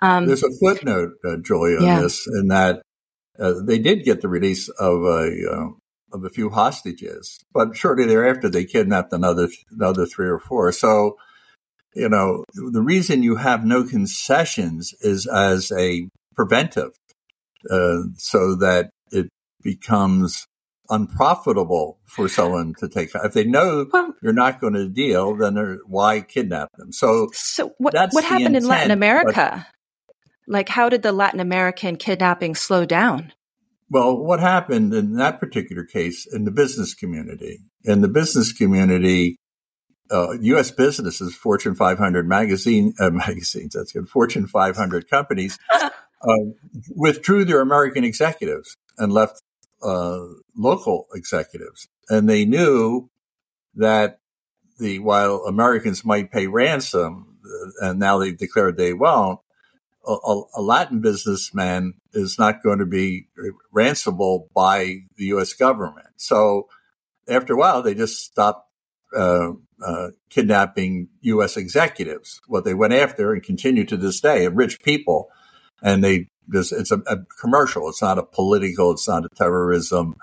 Um, 0.00 0.26
there's 0.26 0.44
a 0.44 0.50
footnote 0.60 1.12
uh, 1.24 1.36
julie 1.42 1.76
on 1.76 2.02
this 2.02 2.26
in 2.26 2.48
that 2.48 2.82
uh, 3.38 3.54
they 3.64 3.78
did 3.78 4.04
get 4.04 4.20
the 4.20 4.28
release 4.28 4.68
of 4.68 5.02
a 5.02 5.30
uh, 5.50 5.68
of 6.12 6.24
a 6.24 6.30
few 6.30 6.50
hostages 6.50 7.40
but 7.52 7.76
shortly 7.76 8.06
thereafter 8.06 8.48
they 8.48 8.64
kidnapped 8.64 9.12
another 9.12 9.48
another 9.70 10.06
three 10.06 10.28
or 10.28 10.38
four 10.38 10.72
so 10.72 11.16
you 11.94 12.08
know 12.08 12.44
the 12.54 12.82
reason 12.82 13.22
you 13.22 13.36
have 13.36 13.64
no 13.64 13.84
concessions 13.84 14.94
is 15.00 15.26
as 15.26 15.72
a 15.72 16.08
preventive 16.34 16.92
uh, 17.70 18.02
so 18.16 18.54
that 18.54 18.90
it 19.12 19.28
becomes 19.62 20.46
unprofitable 20.90 21.98
for 22.04 22.28
someone 22.28 22.74
to 22.78 22.88
take. 22.88 23.10
If 23.14 23.32
they 23.32 23.44
know 23.44 23.86
well, 23.92 24.14
you're 24.22 24.32
not 24.32 24.60
going 24.60 24.74
to 24.74 24.88
deal, 24.88 25.36
then 25.36 25.78
why 25.86 26.20
kidnap 26.20 26.70
them? 26.76 26.92
So, 26.92 27.28
so 27.32 27.72
what, 27.78 27.94
what 28.12 28.24
happened 28.24 28.56
intent, 28.56 28.64
in 28.64 28.68
Latin 28.68 28.90
America? 28.90 29.66
But, 30.06 30.14
like, 30.46 30.68
how 30.68 30.88
did 30.88 31.02
the 31.02 31.12
Latin 31.12 31.40
American 31.40 31.96
kidnapping 31.96 32.54
slow 32.54 32.84
down? 32.84 33.32
Well, 33.90 34.16
what 34.16 34.38
happened 34.38 34.94
in 34.94 35.14
that 35.14 35.40
particular 35.40 35.84
case 35.84 36.24
in 36.24 36.44
the 36.44 36.52
business 36.52 36.94
community? 36.94 37.58
In 37.84 38.02
the 38.02 38.08
business 38.08 38.52
community, 38.52 39.36
uh, 40.12 40.32
U.S. 40.40 40.70
businesses, 40.70 41.34
Fortune 41.34 41.74
500 41.74 42.28
magazine 42.28 42.94
uh, 43.00 43.10
magazines, 43.10 43.74
that's 43.74 43.92
good, 43.92 44.08
Fortune 44.08 44.46
500 44.46 45.10
companies, 45.10 45.58
uh, 45.72 45.90
withdrew 46.94 47.44
their 47.44 47.60
American 47.60 48.04
executives 48.04 48.76
and 48.96 49.12
left 49.12 49.42
uh, 49.82 50.20
local 50.56 51.06
executives, 51.14 51.88
and 52.08 52.28
they 52.28 52.44
knew 52.44 53.10
that 53.74 54.18
the 54.78 54.98
while 54.98 55.44
Americans 55.46 56.04
might 56.04 56.30
pay 56.30 56.46
ransom, 56.46 57.38
uh, 57.44 57.88
and 57.88 57.98
now 57.98 58.18
they've 58.18 58.36
declared 58.36 58.76
they 58.76 58.92
won't, 58.92 59.40
a, 60.06 60.42
a, 60.56 60.62
Latin 60.62 61.00
businessman 61.00 61.94
is 62.12 62.38
not 62.38 62.62
going 62.62 62.78
to 62.78 62.86
be 62.86 63.26
ransomable 63.74 64.48
by 64.54 65.00
the 65.16 65.26
U.S. 65.26 65.52
government. 65.52 66.08
So 66.16 66.68
after 67.28 67.54
a 67.54 67.56
while, 67.56 67.82
they 67.82 67.94
just 67.94 68.24
stopped 68.24 68.68
uh, 69.16 69.52
uh, 69.84 70.08
kidnapping 70.28 71.08
U.S. 71.22 71.56
executives. 71.56 72.40
What 72.46 72.64
they 72.64 72.74
went 72.74 72.92
after 72.92 73.32
and 73.32 73.42
continue 73.42 73.84
to 73.86 73.96
this 73.96 74.20
day, 74.20 74.46
rich 74.48 74.80
people, 74.80 75.28
and 75.82 76.02
they 76.02 76.28
this 76.48 76.72
it's 76.72 76.90
a, 76.90 76.98
a, 77.06 77.18
commercial. 77.40 77.88
It's 77.88 78.02
not 78.02 78.18
a 78.18 78.22
political. 78.22 78.92
It's 78.92 79.08
not 79.08 79.24
a 79.24 79.28
terrorism 79.36 80.16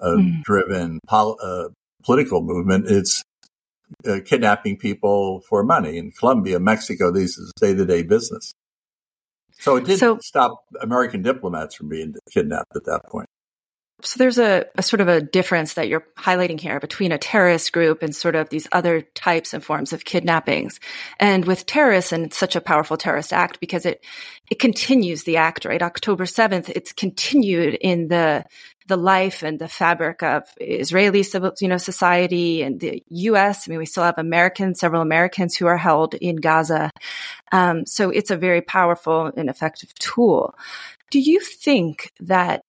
uh, 0.00 0.16
mm. 0.16 0.42
driven 0.42 1.00
pol- 1.06 1.38
uh, 1.42 1.68
political 2.04 2.42
movement. 2.42 2.86
It's 2.88 3.22
uh, 4.06 4.18
kidnapping 4.24 4.78
people 4.78 5.40
for 5.48 5.62
money 5.62 5.98
in 5.98 6.12
Colombia, 6.12 6.58
Mexico. 6.60 7.10
These 7.10 7.38
is 7.38 7.52
day 7.60 7.74
to 7.74 7.84
day 7.84 8.02
business. 8.02 8.52
So 9.62 9.76
it 9.76 9.84
did 9.84 10.00
so, 10.00 10.18
stop 10.18 10.64
American 10.80 11.22
diplomats 11.22 11.76
from 11.76 11.88
being 11.88 12.16
kidnapped 12.32 12.74
at 12.74 12.84
that 12.86 13.02
point. 13.08 13.28
So 14.04 14.18
there's 14.18 14.38
a, 14.38 14.66
a, 14.74 14.82
sort 14.82 15.00
of 15.00 15.06
a 15.06 15.20
difference 15.20 15.74
that 15.74 15.86
you're 15.86 16.04
highlighting 16.18 16.58
here 16.58 16.80
between 16.80 17.12
a 17.12 17.18
terrorist 17.18 17.72
group 17.72 18.02
and 18.02 18.12
sort 18.14 18.34
of 18.34 18.48
these 18.48 18.66
other 18.72 19.02
types 19.02 19.54
and 19.54 19.64
forms 19.64 19.92
of 19.92 20.04
kidnappings. 20.04 20.80
And 21.20 21.44
with 21.44 21.66
terrorists, 21.66 22.10
and 22.10 22.24
it's 22.26 22.36
such 22.36 22.56
a 22.56 22.60
powerful 22.60 22.96
terrorist 22.96 23.32
act 23.32 23.60
because 23.60 23.86
it 23.86 24.04
it 24.50 24.58
continues 24.58 25.22
the 25.22 25.36
act, 25.36 25.64
right? 25.64 25.80
October 25.80 26.24
7th, 26.24 26.68
it's 26.68 26.92
continued 26.92 27.74
in 27.74 28.08
the 28.08 28.44
the 28.88 28.96
life 28.96 29.42
and 29.42 29.58
the 29.58 29.68
fabric 29.68 30.22
of 30.22 30.44
Israeli 30.60 31.22
civil, 31.22 31.52
you 31.60 31.68
know, 31.68 31.76
society 31.76 32.62
and 32.62 32.80
the 32.80 33.02
U.S. 33.08 33.66
I 33.66 33.70
mean, 33.70 33.78
we 33.78 33.86
still 33.86 34.04
have 34.04 34.18
Americans, 34.18 34.80
several 34.80 35.02
Americans 35.02 35.56
who 35.56 35.66
are 35.66 35.76
held 35.76 36.14
in 36.14 36.36
Gaza. 36.36 36.90
Um, 37.50 37.86
so 37.86 38.10
it's 38.10 38.30
a 38.30 38.36
very 38.36 38.62
powerful 38.62 39.32
and 39.36 39.48
effective 39.48 39.92
tool. 39.94 40.54
Do 41.10 41.20
you 41.20 41.40
think 41.40 42.10
that 42.20 42.62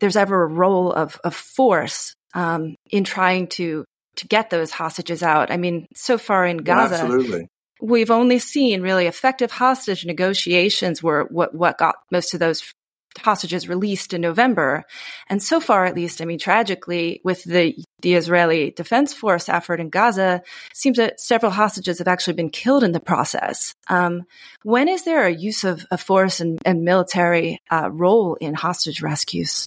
there's 0.00 0.16
ever 0.16 0.44
a 0.44 0.48
role 0.48 0.92
of, 0.92 1.18
of 1.24 1.34
force 1.34 2.14
um, 2.34 2.76
in 2.90 3.04
trying 3.04 3.48
to 3.48 3.84
to 4.18 4.26
get 4.26 4.50
those 4.50 4.72
hostages 4.72 5.22
out. 5.22 5.50
I 5.50 5.56
mean, 5.56 5.86
so 5.94 6.18
far 6.18 6.44
in 6.44 6.58
Gaza, 6.58 7.06
well, 7.06 7.42
we've 7.80 8.10
only 8.10 8.40
seen 8.40 8.82
really 8.82 9.06
effective 9.06 9.52
hostage 9.52 10.04
negotiations 10.04 11.02
were 11.02 11.24
what 11.30 11.54
what 11.54 11.78
got 11.78 11.96
most 12.10 12.34
of 12.34 12.40
those 12.40 12.74
hostages 13.16 13.68
released 13.68 14.12
in 14.12 14.20
November. 14.20 14.84
And 15.28 15.42
so 15.42 15.60
far, 15.60 15.84
at 15.84 15.94
least, 15.94 16.20
I 16.20 16.24
mean, 16.24 16.38
tragically, 16.38 17.20
with 17.24 17.42
the 17.44 17.74
the 18.00 18.14
Israeli 18.14 18.70
Defense 18.70 19.12
Force 19.12 19.48
effort 19.48 19.80
in 19.80 19.88
Gaza, 19.90 20.42
seems 20.72 20.98
that 20.98 21.20
several 21.20 21.50
hostages 21.50 21.98
have 21.98 22.06
actually 22.06 22.34
been 22.34 22.50
killed 22.50 22.84
in 22.84 22.92
the 22.92 23.00
process. 23.00 23.74
Um, 23.88 24.22
when 24.62 24.88
is 24.88 25.04
there 25.04 25.26
a 25.26 25.34
use 25.34 25.64
of, 25.64 25.84
of 25.90 26.00
force 26.00 26.40
and, 26.40 26.60
and 26.64 26.84
military 26.84 27.60
uh, 27.72 27.90
role 27.90 28.36
in 28.36 28.54
hostage 28.54 29.02
rescues? 29.02 29.66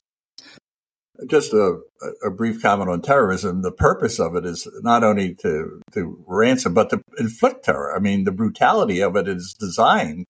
just 1.27 1.53
a, 1.53 1.79
a, 2.23 2.31
brief 2.31 2.61
comment 2.61 2.89
on 2.89 3.01
terrorism. 3.01 3.61
The 3.61 3.71
purpose 3.71 4.19
of 4.19 4.35
it 4.35 4.45
is 4.45 4.67
not 4.81 5.03
only 5.03 5.35
to, 5.35 5.81
to 5.93 6.23
ransom, 6.25 6.73
but 6.73 6.89
to 6.89 7.01
inflict 7.19 7.65
terror. 7.65 7.95
I 7.95 7.99
mean, 7.99 8.23
the 8.23 8.31
brutality 8.31 9.01
of 9.01 9.15
it 9.15 9.27
is 9.27 9.55
designed 9.59 10.25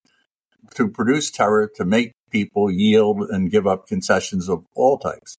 to 0.76 0.90
produce 0.90 1.32
terror, 1.32 1.72
to 1.76 1.86
make 1.86 2.14
people 2.32 2.72
yield 2.72 3.22
and 3.30 3.52
give 3.52 3.68
up 3.68 3.88
concessions 3.88 4.50
of 4.50 4.66
all 4.76 4.98
types. 4.98 5.38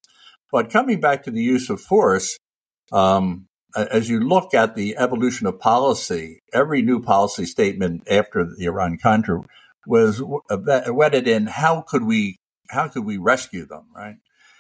But 0.51 0.71
coming 0.71 1.01
back 1.01 1.25
to 1.25 1.31
the 1.31 1.43
use 1.43 1.71
of 1.71 1.81
force, 1.81 2.39
um, 2.93 3.47
as 3.75 4.09
you 4.09 4.21
look 4.21 4.53
at 4.55 4.75
the 4.75 4.97
evolution 4.99 5.47
of 5.47 5.59
policy, 5.59 6.41
every 6.53 6.83
new 6.83 7.01
policy 7.01 7.47
statement 7.47 8.03
after 8.11 8.45
the 8.45 8.67
Iran 8.67 8.99
Contra 9.03 9.43
was 9.87 10.23
wedded 10.23 11.27
in 11.27 11.47
how 11.47 11.81
could 11.81 12.05
we 12.05 12.39
how 12.69 12.89
could 12.89 13.05
we 13.05 13.19
rescue 13.19 13.67
them, 13.67 13.87
right? 13.95 14.17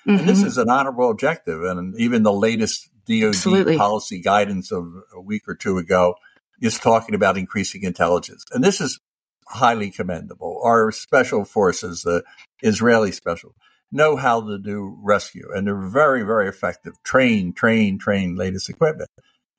Mm-hmm. 0.06 0.18
And 0.18 0.28
this 0.28 0.38
mm-hmm. 0.38 0.48
is 0.48 0.58
an 0.58 0.68
honorable 0.68 1.10
objective. 1.10 1.62
And 1.62 1.98
even 1.98 2.22
the 2.22 2.32
latest 2.32 2.88
DOD 3.06 3.28
Absolutely. 3.28 3.76
policy 3.76 4.20
guidance 4.20 4.72
of 4.72 4.86
a 5.14 5.20
week 5.20 5.42
or 5.48 5.54
two 5.54 5.78
ago 5.78 6.14
is 6.60 6.78
talking 6.78 7.14
about 7.14 7.38
increasing 7.38 7.82
intelligence. 7.82 8.44
And 8.52 8.62
this 8.62 8.80
is 8.80 9.00
highly 9.49 9.90
commendable. 9.90 10.61
Our 10.64 10.90
special 10.92 11.44
forces, 11.44 12.02
the 12.02 12.22
Israeli 12.62 13.12
special, 13.12 13.54
know 13.90 14.16
how 14.16 14.40
to 14.40 14.58
do 14.58 14.96
rescue 15.02 15.49
and 15.54 15.66
they're 15.66 15.88
very, 15.88 16.22
very 16.22 16.49
effective. 16.49 16.94
Train, 17.02 17.52
train, 17.52 17.99
train 17.99 18.37
latest 18.37 18.70
equipment. 18.70 19.11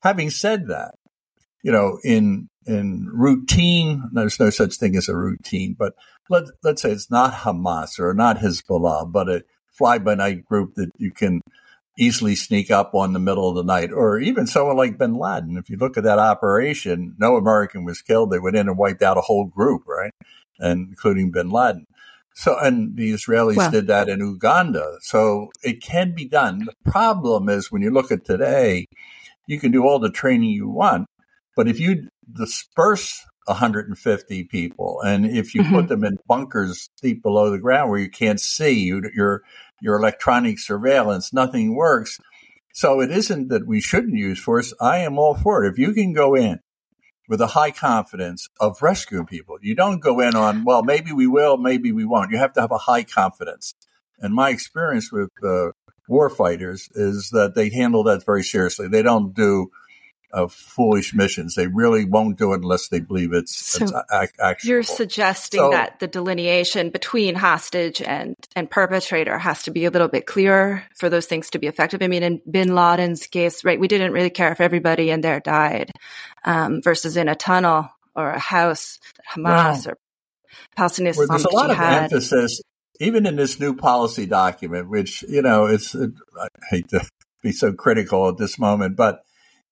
Having 0.01 0.31
said 0.31 0.67
that, 0.67 0.95
you 1.63 1.71
know, 1.71 1.99
in 2.03 2.49
in 2.65 3.09
routine, 3.11 4.09
there's 4.13 4.39
no 4.39 4.49
such 4.49 4.75
thing 4.75 4.95
as 4.95 5.09
a 5.09 5.15
routine, 5.15 5.75
but 5.77 5.93
let, 6.29 6.45
let's 6.63 6.81
say 6.81 6.91
it's 6.91 7.11
not 7.11 7.33
Hamas 7.33 7.99
or 7.99 8.13
not 8.13 8.37
Hezbollah, 8.37 9.11
but 9.11 9.29
a 9.29 9.43
fly 9.67 9.97
by 9.97 10.15
night 10.15 10.45
group 10.45 10.75
that 10.75 10.89
you 10.97 11.11
can 11.11 11.41
easily 11.97 12.35
sneak 12.35 12.71
up 12.71 12.95
on 12.95 13.13
the 13.13 13.19
middle 13.19 13.49
of 13.49 13.55
the 13.55 13.63
night, 13.63 13.91
or 13.91 14.19
even 14.19 14.47
someone 14.47 14.77
like 14.77 14.97
bin 14.97 15.15
Laden. 15.15 15.57
If 15.57 15.69
you 15.69 15.77
look 15.77 15.97
at 15.97 16.03
that 16.03 16.19
operation, 16.19 17.15
no 17.17 17.37
American 17.37 17.85
was 17.85 18.01
killed. 18.01 18.31
They 18.31 18.39
went 18.39 18.55
in 18.55 18.67
and 18.67 18.77
wiped 18.77 19.01
out 19.01 19.17
a 19.17 19.21
whole 19.21 19.45
group, 19.45 19.83
right? 19.87 20.13
And 20.59 20.89
including 20.89 21.31
bin 21.31 21.49
Laden. 21.49 21.85
So, 22.35 22.57
and 22.57 22.97
the 22.97 23.13
Israelis 23.13 23.57
well, 23.57 23.69
did 23.69 23.87
that 23.87 24.09
in 24.09 24.19
Uganda. 24.19 24.97
So 25.01 25.51
it 25.63 25.83
can 25.83 26.15
be 26.15 26.25
done. 26.25 26.65
The 26.65 26.91
problem 26.91 27.47
is 27.47 27.71
when 27.71 27.83
you 27.83 27.91
look 27.91 28.11
at 28.11 28.25
today, 28.25 28.87
you 29.45 29.59
can 29.59 29.71
do 29.71 29.85
all 29.85 29.99
the 29.99 30.09
training 30.09 30.49
you 30.49 30.67
want, 30.67 31.07
but 31.55 31.67
if 31.67 31.79
you 31.79 32.07
disperse 32.31 33.23
150 33.45 34.43
people. 34.45 35.01
And 35.01 35.25
if 35.25 35.53
you 35.53 35.61
mm-hmm. 35.61 35.73
put 35.73 35.87
them 35.89 36.03
in 36.03 36.17
bunkers 36.27 36.89
deep 37.01 37.21
below 37.21 37.51
the 37.51 37.59
ground 37.59 37.89
where 37.89 37.99
you 37.99 38.09
can't 38.09 38.39
see 38.39 38.79
you, 38.79 39.01
your 39.15 39.43
your 39.83 39.97
electronic 39.97 40.59
surveillance, 40.59 41.33
nothing 41.33 41.75
works. 41.75 42.17
So 42.73 43.01
it 43.01 43.11
isn't 43.11 43.49
that 43.49 43.67
we 43.67 43.81
shouldn't 43.81 44.15
use 44.15 44.39
force. 44.39 44.73
I 44.79 44.99
am 44.99 45.19
all 45.19 45.35
for 45.35 45.63
it. 45.63 45.71
If 45.71 45.77
you 45.77 45.93
can 45.93 46.13
go 46.13 46.35
in 46.35 46.61
with 47.27 47.41
a 47.41 47.47
high 47.47 47.71
confidence 47.71 48.47
of 48.61 48.81
rescuing 48.81 49.25
people, 49.25 49.57
you 49.61 49.75
don't 49.75 49.99
go 49.99 50.21
in 50.21 50.35
on, 50.35 50.63
well, 50.63 50.83
maybe 50.83 51.11
we 51.11 51.27
will, 51.27 51.57
maybe 51.57 51.91
we 51.91 52.05
won't. 52.05 52.31
You 52.31 52.37
have 52.37 52.53
to 52.53 52.61
have 52.61 52.71
a 52.71 52.77
high 52.77 53.03
confidence. 53.03 53.75
And 54.19 54.33
my 54.33 54.51
experience 54.51 55.11
with 55.11 55.31
uh, 55.43 55.71
war 56.07 56.29
fighters 56.29 56.87
is 56.95 57.29
that 57.33 57.53
they 57.53 57.69
handle 57.69 58.03
that 58.05 58.25
very 58.25 58.43
seriously. 58.43 58.87
They 58.87 59.01
don't 59.03 59.33
do 59.33 59.69
of 60.33 60.51
foolish 60.51 61.13
missions. 61.13 61.53
They 61.53 61.67
really 61.67 62.05
won't 62.05 62.39
do 62.39 62.53
it 62.53 62.61
unless 62.61 62.87
they 62.87 62.99
believe 62.99 63.33
it's, 63.33 63.55
so 63.55 63.85
it's 63.85 63.93
actually. 64.41 64.69
You're 64.69 64.83
suggesting 64.83 65.59
so, 65.59 65.69
that 65.69 65.99
the 65.99 66.07
delineation 66.07 66.89
between 66.89 67.35
hostage 67.35 68.01
and, 68.01 68.35
and 68.55 68.69
perpetrator 68.69 69.37
has 69.37 69.63
to 69.63 69.71
be 69.71 69.85
a 69.85 69.91
little 69.91 70.07
bit 70.07 70.25
clearer 70.25 70.83
for 70.95 71.07
those 71.07 71.27
things 71.27 71.51
to 71.51 71.59
be 71.59 71.67
effective. 71.67 72.01
I 72.01 72.07
mean, 72.07 72.23
in 72.23 72.41
Bin 72.49 72.73
Laden's 72.73 73.27
case, 73.27 73.63
right, 73.63 73.79
we 73.79 73.87
didn't 73.87 74.11
really 74.11 74.31
care 74.31 74.51
if 74.51 74.59
everybody 74.59 75.11
in 75.11 75.21
there 75.21 75.39
died, 75.39 75.91
um, 76.43 76.81
versus 76.81 77.15
in 77.15 77.29
a 77.29 77.35
tunnel 77.35 77.89
or 78.15 78.31
a 78.31 78.39
house, 78.39 78.99
that 79.15 79.39
Hamas 79.39 79.87
or 79.87 79.97
Palestinian 80.75 81.15
well, 81.15 81.27
There's 81.27 81.45
a 81.45 81.55
lot 81.55 81.69
Jihad. 81.69 81.93
of 81.93 82.03
emphasis, 82.13 82.61
even 82.99 83.27
in 83.27 83.35
this 83.35 83.59
new 83.59 83.75
policy 83.75 84.25
document, 84.25 84.89
which, 84.89 85.23
you 85.23 85.43
know, 85.43 85.67
it's, 85.67 85.93
it, 85.93 86.11
I 86.39 86.47
hate 86.71 86.89
to 86.89 87.07
be 87.43 87.51
so 87.51 87.71
critical 87.71 88.29
at 88.29 88.37
this 88.37 88.57
moment, 88.57 88.95
but 88.95 89.23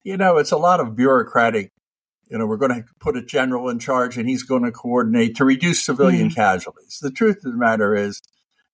you 0.03 0.17
know, 0.17 0.38
it's 0.38 0.51
a 0.51 0.58
lot 0.58 0.79
of 0.79 0.96
bureaucratic. 0.96 1.72
You 2.29 2.38
know, 2.38 2.46
we're 2.46 2.58
going 2.58 2.84
to 2.84 2.86
put 3.00 3.17
a 3.17 3.22
general 3.22 3.70
in 3.70 3.79
charge 3.79 4.17
and 4.17 4.27
he's 4.27 4.43
going 4.43 4.63
to 4.63 4.72
coordinate 4.72 5.36
to 5.36 5.46
reduce 5.46 5.84
civilian 5.84 6.29
mm. 6.29 6.36
casualties. 6.36 7.00
The 7.01 7.12
truth 7.12 7.38
of 7.46 7.51
the 7.51 7.58
matter 7.58 7.93
is, 7.93 8.22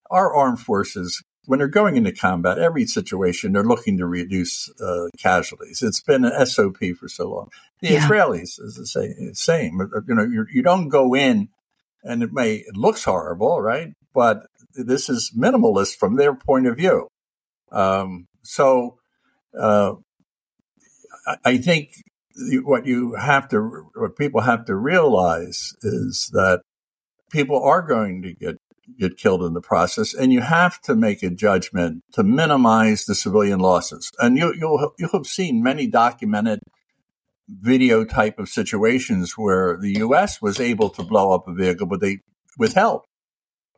our 0.09 0.33
armed 0.33 0.59
forces, 0.59 1.23
when 1.45 1.59
they're 1.59 1.67
going 1.67 1.97
into 1.97 2.11
combat, 2.11 2.59
every 2.59 2.85
situation, 2.85 3.51
they're 3.51 3.63
looking 3.63 3.97
to 3.97 4.05
reduce 4.05 4.69
uh, 4.79 5.07
casualties. 5.17 5.81
It's 5.81 6.01
been 6.01 6.23
an 6.23 6.45
SOP 6.45 6.77
for 6.99 7.07
so 7.07 7.29
long. 7.29 7.49
The 7.81 7.89
yeah. 7.89 8.07
Israelis 8.07 8.61
is 8.61 8.75
the 8.75 8.85
same. 8.85 9.33
same. 9.33 9.79
You 10.07 10.15
know, 10.15 10.23
you, 10.23 10.45
you 10.51 10.61
don't 10.61 10.89
go 10.89 11.15
in 11.15 11.49
and 12.03 12.23
it 12.23 12.31
may, 12.31 12.55
it 12.55 12.77
looks 12.77 13.03
horrible, 13.03 13.61
right? 13.61 13.93
But 14.13 14.47
this 14.73 15.09
is 15.09 15.31
minimalist 15.35 15.97
from 15.97 16.15
their 16.15 16.35
point 16.35 16.67
of 16.67 16.77
view. 16.77 17.07
Um, 17.71 18.27
so, 18.43 18.99
uh, 19.57 19.95
I 21.43 21.57
think 21.57 21.91
what 22.63 22.85
you 22.85 23.15
have 23.15 23.49
to, 23.49 23.89
what 23.95 24.15
people 24.15 24.41
have 24.41 24.65
to 24.65 24.75
realize 24.75 25.73
is 25.81 26.29
that 26.33 26.61
people 27.31 27.61
are 27.61 27.81
going 27.81 28.21
to 28.23 28.33
get 28.33 28.55
get 28.97 29.17
killed 29.17 29.43
in 29.43 29.53
the 29.53 29.61
process, 29.61 30.13
and 30.13 30.31
you 30.31 30.39
have 30.39 30.79
to 30.81 30.95
make 30.95 31.21
a 31.21 31.29
judgment 31.29 32.03
to 32.13 32.23
minimize 32.23 33.05
the 33.05 33.15
civilian 33.15 33.59
losses. 33.59 34.11
And 34.19 34.37
you, 34.37 34.53
you'll 34.57 34.93
you'll 34.97 35.09
have 35.11 35.27
seen 35.27 35.61
many 35.61 35.87
documented 35.87 36.59
video 37.49 38.05
type 38.05 38.39
of 38.39 38.49
situations 38.49 39.33
where 39.37 39.77
the 39.77 39.93
U.S. 39.99 40.41
was 40.41 40.59
able 40.59 40.89
to 40.91 41.03
blow 41.03 41.33
up 41.33 41.47
a 41.47 41.53
vehicle, 41.53 41.87
but 41.87 41.99
they 41.99 42.19
withheld. 42.57 43.03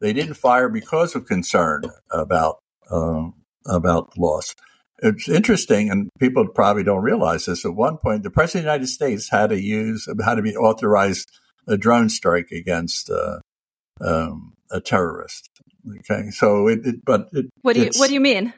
They 0.01 0.13
didn't 0.13 0.35
fire 0.35 0.69
because 0.69 1.15
of 1.15 1.25
concern 1.25 1.83
about 2.11 2.57
uh, 2.91 3.29
about 3.65 4.17
loss 4.17 4.55
it's 5.01 5.29
interesting, 5.29 5.89
and 5.89 6.09
people 6.19 6.47
probably 6.47 6.83
don't 6.83 7.03
realize 7.03 7.45
this. 7.45 7.65
At 7.65 7.75
one 7.75 7.97
point, 7.97 8.23
the 8.23 8.29
president 8.29 8.61
of 8.61 8.65
the 8.65 8.71
United 8.73 8.87
States 8.87 9.29
had 9.29 9.49
to 9.49 9.61
use, 9.61 10.07
had 10.23 10.35
to 10.35 10.41
be 10.41 10.55
authorized 10.55 11.29
a 11.67 11.77
drone 11.77 12.09
strike 12.09 12.51
against 12.51 13.09
uh, 13.09 13.39
um, 14.01 14.53
a 14.71 14.81
terrorist. 14.81 15.49
Okay, 15.99 16.29
so 16.31 16.67
it, 16.67 16.79
it 16.85 17.05
but 17.05 17.29
it, 17.31 17.47
what 17.61 17.75
do 17.75 17.83
you 17.83 17.89
what 17.95 18.07
do 18.07 18.13
you 18.13 18.19
mean? 18.19 18.53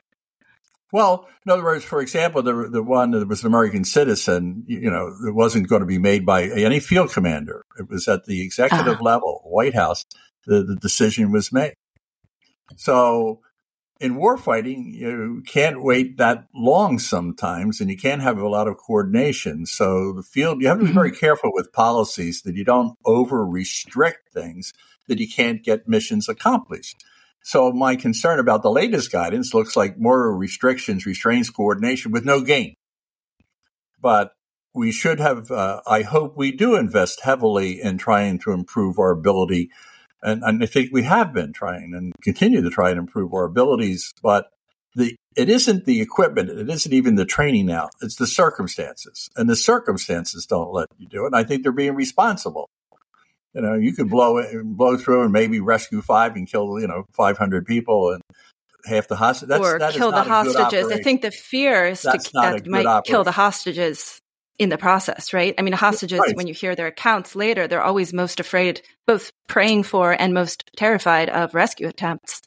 Well, 0.92 1.28
in 1.46 1.52
other 1.52 1.64
words, 1.64 1.86
for 1.86 2.02
example, 2.02 2.42
the 2.42 2.70
the 2.70 2.84
one 2.84 3.12
that 3.12 3.28
was 3.28 3.42
an 3.42 3.48
American 3.48 3.86
citizen, 3.86 4.64
you 4.68 4.90
know, 4.90 5.14
it 5.28 5.34
wasn't 5.34 5.70
going 5.70 5.82
to 5.82 5.86
be 5.86 6.00
made 6.00 6.26
by 6.26 6.44
any 6.44 6.80
field 6.80 7.12
commander. 7.14 7.64
It 7.80 7.90
was 7.90 8.08
at 8.08 8.26
the 8.26 8.42
executive 8.42 8.96
uh-huh. 8.96 9.04
level, 9.04 9.42
White 9.46 9.76
House. 9.76 10.06
The, 10.48 10.64
the 10.64 10.76
decision 10.76 11.32
was 11.32 11.52
made. 11.52 11.76
So 12.76 13.42
in 14.02 14.16
warfighting, 14.16 14.94
you 14.94 15.44
can't 15.46 15.84
wait 15.84 16.18
that 16.18 16.48
long 16.56 16.98
sometimes, 16.98 17.80
and 17.80 17.90
you 17.90 17.98
can't 17.98 18.22
have 18.22 18.40
a 18.40 18.50
lot 18.50 18.68
of 18.68 18.78
coordination. 18.78 19.68
So 19.68 20.12
the 20.14 20.24
field, 20.24 20.62
you 20.62 20.68
have 20.68 20.80
to 20.80 20.86
be 20.86 20.92
very 20.92 21.12
mm-hmm. 21.12 21.20
careful 21.20 21.52
with 21.54 21.72
policies 21.72 22.42
that 22.42 22.56
you 22.56 22.66
don't 22.66 22.98
over 23.06 23.46
restrict 23.46 24.34
things 24.34 24.74
that 25.08 25.20
you 25.20 25.30
can't 25.30 25.64
get 25.64 25.88
missions 25.88 26.28
accomplished. 26.28 27.04
So 27.44 27.72
my 27.72 27.96
concern 27.96 28.40
about 28.40 28.64
the 28.64 28.72
latest 28.72 29.12
guidance 29.12 29.54
looks 29.54 29.76
like 29.76 30.00
more 30.00 30.36
restrictions, 30.36 31.06
restraints, 31.06 31.50
coordination 31.50 32.12
with 32.12 32.26
no 32.26 32.42
gain. 32.42 32.76
But 34.02 34.34
we 34.74 34.92
should 34.92 35.20
have, 35.20 35.52
uh, 35.52 35.82
I 35.86 36.02
hope 36.02 36.36
we 36.36 36.52
do 36.52 36.76
invest 36.76 37.22
heavily 37.22 37.82
in 37.82 37.98
trying 37.98 38.40
to 38.40 38.52
improve 38.52 38.98
our 38.98 39.12
ability 39.12 39.70
and, 40.24 40.44
and 40.44 40.64
I 40.64 40.66
think 40.66 40.92
we 40.92 41.04
have 41.04 41.34
been 41.34 41.54
trying 41.54 41.94
and 41.96 42.14
continue 42.22 42.62
to 42.62 42.70
try 42.70 42.90
and 42.90 43.00
improve 43.00 43.34
our 43.34 43.46
abilities, 43.46 44.14
but 44.22 44.50
the 44.96 45.16
it 45.36 45.50
isn't 45.50 45.86
the 45.86 46.02
equipment, 46.02 46.50
it 46.50 46.70
isn't 46.70 46.94
even 46.94 47.16
the 47.16 47.26
training 47.26 47.66
now. 47.66 47.90
It's 48.02 48.18
the 48.18 48.28
circumstances, 48.28 49.30
and 49.36 49.50
the 49.50 49.56
circumstances 49.56 50.46
don't 50.46 50.74
let 50.74 50.88
you 50.98 51.08
do 51.08 51.24
it. 51.24 51.28
And 51.28 51.36
I 51.36 51.44
think 51.44 51.64
they're 51.64 51.72
being 51.72 51.96
responsible. 51.96 52.70
You 53.54 53.62
know, 53.62 53.76
you 53.76 53.94
could 53.94 54.10
blow 54.10 54.38
it, 54.38 54.50
blow 54.64 54.98
through, 54.98 55.24
and 55.24 55.32
maybe 55.32 55.60
rescue 55.60 56.02
five 56.02 56.36
and 56.36 56.50
kill 56.50 56.80
you 56.80 56.88
know 56.88 57.06
five 57.14 57.38
hundred 57.38 57.66
people 57.66 58.12
and 58.12 58.22
half 58.86 59.08
the 59.08 59.16
hostages, 59.16 59.58
or 59.58 59.80
that 59.80 59.94
kill 59.94 60.12
the 60.12 60.24
hostages. 60.24 60.92
I 60.92 60.98
think 60.98 61.22
the 61.22 61.32
fear 61.32 61.86
is 61.86 62.02
to, 62.02 62.20
that 62.34 62.68
might 62.68 62.86
operation. 62.86 63.14
kill 63.14 63.24
the 63.24 63.32
hostages 63.32 64.21
in 64.62 64.70
the 64.70 64.78
process, 64.78 65.34
right? 65.34 65.56
I 65.58 65.64
mean, 65.64 65.74
hostages, 65.74 66.20
right. 66.20 66.36
when 66.36 66.46
you 66.46 66.54
hear 66.54 66.76
their 66.76 66.86
accounts 66.86 67.36
later, 67.36 67.68
they're 67.68 67.82
always 67.82 68.14
most 68.14 68.40
afraid, 68.40 68.84
both 69.08 69.32
praying 69.48 69.82
for 69.82 70.12
and 70.12 70.36
most 70.36 70.70
terrified 70.76 71.30
of 71.30 71.56
rescue 71.56 71.88
attempts. 71.88 72.44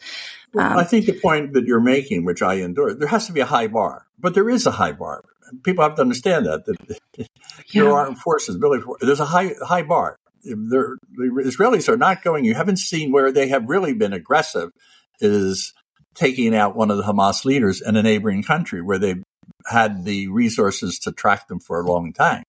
Well, 0.52 0.64
um, 0.64 0.78
I 0.78 0.84
think 0.84 1.06
the 1.06 1.18
point 1.20 1.54
that 1.54 1.64
you're 1.64 1.80
making, 1.80 2.24
which 2.24 2.40
I 2.40 2.54
endure, 2.54 2.94
there 2.94 3.08
has 3.08 3.26
to 3.26 3.32
be 3.32 3.40
a 3.40 3.44
high 3.44 3.66
bar, 3.66 4.06
but 4.16 4.34
there 4.34 4.48
is 4.48 4.64
a 4.64 4.70
high 4.70 4.92
bar. 4.92 5.24
People 5.64 5.82
have 5.82 5.96
to 5.96 6.02
understand 6.02 6.46
that, 6.46 6.64
that 6.66 7.00
yeah. 7.18 7.26
your 7.72 7.98
armed 7.98 8.18
forces, 8.18 8.62
there's 9.00 9.18
a 9.18 9.24
high, 9.24 9.50
high 9.66 9.82
bar. 9.82 10.16
They're, 10.44 10.96
the 11.16 11.42
Israelis 11.46 11.88
are 11.88 11.96
not 11.96 12.22
going, 12.22 12.44
you 12.44 12.54
haven't 12.54 12.76
seen 12.76 13.10
where 13.10 13.32
they 13.32 13.48
have 13.48 13.68
really 13.68 13.92
been 13.92 14.12
aggressive 14.12 14.70
is 15.18 15.74
taking 16.14 16.54
out 16.54 16.76
one 16.76 16.92
of 16.92 16.96
the 16.96 17.02
Hamas 17.02 17.44
leaders 17.44 17.80
in 17.80 17.96
a 17.96 18.04
neighboring 18.04 18.44
country 18.44 18.82
where 18.82 19.00
they've 19.00 19.24
had 19.66 20.04
the 20.04 20.28
resources 20.28 20.98
to 21.00 21.12
track 21.12 21.48
them 21.48 21.60
for 21.60 21.80
a 21.80 21.86
long 21.86 22.12
time. 22.12 22.44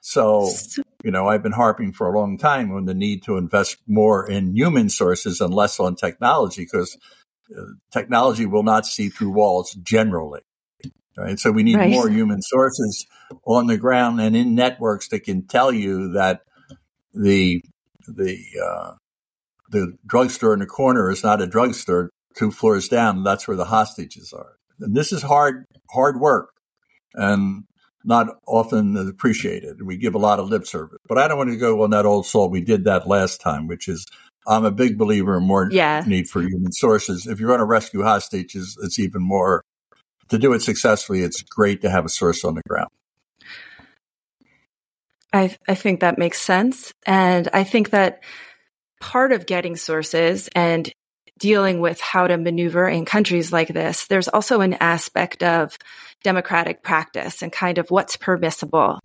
So, 0.00 0.48
you 1.02 1.10
know, 1.10 1.26
I've 1.26 1.42
been 1.42 1.52
harping 1.52 1.92
for 1.92 2.06
a 2.06 2.16
long 2.16 2.38
time 2.38 2.72
on 2.72 2.84
the 2.84 2.94
need 2.94 3.24
to 3.24 3.36
invest 3.36 3.78
more 3.88 4.28
in 4.28 4.54
human 4.54 4.88
sources 4.88 5.40
and 5.40 5.52
less 5.52 5.80
on 5.80 5.96
technology 5.96 6.62
because 6.62 6.96
uh, 7.50 7.62
technology 7.90 8.46
will 8.46 8.62
not 8.62 8.86
see 8.86 9.08
through 9.08 9.30
walls 9.30 9.72
generally. 9.82 10.42
Right. 11.16 11.40
So 11.40 11.50
we 11.50 11.62
need 11.62 11.76
right. 11.76 11.90
more 11.90 12.08
human 12.10 12.42
sources 12.42 13.06
on 13.44 13.66
the 13.66 13.78
ground 13.78 14.20
and 14.20 14.36
in 14.36 14.54
networks 14.54 15.08
that 15.08 15.20
can 15.24 15.46
tell 15.46 15.72
you 15.72 16.12
that 16.12 16.42
the, 17.14 17.64
the, 18.06 18.38
uh, 18.62 18.92
the 19.70 19.96
drugstore 20.06 20.52
in 20.52 20.60
the 20.60 20.66
corner 20.66 21.10
is 21.10 21.24
not 21.24 21.40
a 21.40 21.46
drugstore 21.46 22.10
two 22.36 22.50
floors 22.50 22.88
down. 22.88 23.24
That's 23.24 23.48
where 23.48 23.56
the 23.56 23.64
hostages 23.64 24.32
are. 24.32 24.56
And 24.80 24.94
this 24.94 25.12
is 25.12 25.22
hard, 25.22 25.66
hard 25.90 26.20
work 26.20 26.50
and 27.14 27.64
not 28.04 28.28
often 28.46 28.96
appreciated. 28.96 29.82
We 29.82 29.96
give 29.96 30.14
a 30.14 30.18
lot 30.18 30.38
of 30.38 30.48
lip 30.48 30.66
service, 30.66 30.98
but 31.08 31.18
I 31.18 31.26
don't 31.26 31.38
want 31.38 31.50
to 31.50 31.56
go 31.56 31.82
on 31.82 31.90
that 31.90 32.06
old 32.06 32.26
salt. 32.26 32.50
We 32.50 32.60
did 32.60 32.84
that 32.84 33.08
last 33.08 33.40
time, 33.40 33.66
which 33.66 33.88
is 33.88 34.06
I'm 34.46 34.64
a 34.64 34.70
big 34.70 34.96
believer 34.96 35.36
in 35.36 35.42
more 35.42 35.68
yeah. 35.70 36.04
need 36.06 36.28
for 36.28 36.40
human 36.40 36.72
sources. 36.72 37.26
If 37.26 37.40
you're 37.40 37.48
going 37.48 37.58
to 37.58 37.66
rescue 37.66 38.02
hostages, 38.02 38.78
it's 38.82 38.98
even 38.98 39.22
more 39.22 39.64
to 40.28 40.38
do 40.38 40.52
it 40.52 40.62
successfully. 40.62 41.22
It's 41.22 41.42
great 41.42 41.82
to 41.82 41.90
have 41.90 42.04
a 42.04 42.08
source 42.08 42.44
on 42.44 42.54
the 42.54 42.62
ground. 42.68 42.90
I, 45.32 45.56
I 45.68 45.74
think 45.74 46.00
that 46.00 46.18
makes 46.18 46.40
sense. 46.40 46.92
And 47.04 47.48
I 47.52 47.64
think 47.64 47.90
that 47.90 48.22
part 49.00 49.32
of 49.32 49.46
getting 49.46 49.76
sources 49.76 50.48
and 50.54 50.90
dealing 51.38 51.80
with 51.80 52.00
how 52.00 52.26
to 52.26 52.36
maneuver 52.36 52.88
in 52.88 53.04
countries 53.04 53.52
like 53.52 53.68
this, 53.68 54.06
there's 54.06 54.28
also 54.28 54.60
an 54.60 54.74
aspect 54.74 55.42
of 55.42 55.76
democratic 56.22 56.82
practice 56.82 57.42
and 57.42 57.52
kind 57.52 57.78
of 57.78 57.90
what's 57.90 58.16
permissible. 58.16 58.98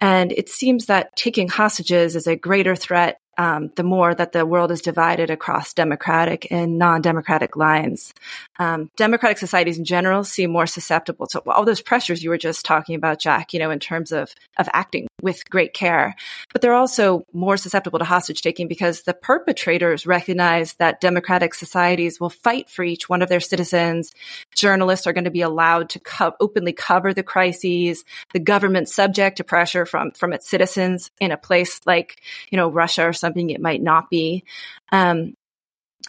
And 0.00 0.32
it 0.32 0.48
seems 0.48 0.86
that 0.86 1.16
taking 1.16 1.48
hostages 1.48 2.16
is 2.16 2.26
a 2.26 2.36
greater 2.36 2.76
threat 2.76 3.18
um, 3.40 3.70
the 3.74 3.82
more 3.82 4.14
that 4.14 4.32
the 4.32 4.44
world 4.44 4.70
is 4.70 4.82
divided 4.82 5.30
across 5.30 5.72
democratic 5.72 6.48
and 6.50 6.76
non-democratic 6.76 7.56
lines. 7.56 8.12
Um, 8.58 8.90
democratic 8.96 9.38
societies 9.38 9.78
in 9.78 9.86
general 9.86 10.24
seem 10.24 10.50
more 10.50 10.66
susceptible 10.66 11.26
to 11.28 11.40
all 11.50 11.64
those 11.64 11.80
pressures 11.80 12.22
you 12.22 12.28
were 12.28 12.36
just 12.36 12.66
talking 12.66 12.96
about, 12.96 13.18
Jack. 13.18 13.54
You 13.54 13.60
know, 13.60 13.70
in 13.70 13.78
terms 13.78 14.12
of 14.12 14.34
of 14.58 14.68
acting 14.74 15.08
with 15.22 15.48
great 15.48 15.72
care. 15.72 16.14
But 16.52 16.62
they're 16.62 16.74
also 16.74 17.26
more 17.32 17.56
susceptible 17.56 17.98
to 17.98 18.04
hostage 18.04 18.42
taking 18.42 18.68
because 18.68 19.02
the 19.02 19.14
perpetrators 19.14 20.06
recognize 20.06 20.74
that 20.74 21.00
democratic 21.00 21.54
societies 21.54 22.20
will 22.20 22.30
fight 22.30 22.68
for 22.68 22.84
each 22.84 23.08
one 23.08 23.22
of 23.22 23.28
their 23.28 23.40
citizens. 23.40 24.12
Journalists 24.54 25.06
are 25.06 25.12
going 25.12 25.24
to 25.24 25.30
be 25.30 25.42
allowed 25.42 25.90
to 25.90 26.00
co- 26.00 26.34
openly 26.40 26.72
cover 26.72 27.12
the 27.12 27.22
crises. 27.22 28.04
The 28.32 28.40
government 28.40 28.88
subject 28.88 29.36
to 29.38 29.44
pressure 29.44 29.86
from, 29.86 30.12
from 30.12 30.32
its 30.32 30.48
citizens 30.48 31.10
in 31.20 31.32
a 31.32 31.36
place 31.36 31.80
like, 31.86 32.20
you 32.50 32.56
know, 32.56 32.70
Russia 32.70 33.06
or 33.06 33.12
something 33.12 33.50
it 33.50 33.60
might 33.60 33.82
not 33.82 34.10
be. 34.10 34.44
Um, 34.92 35.34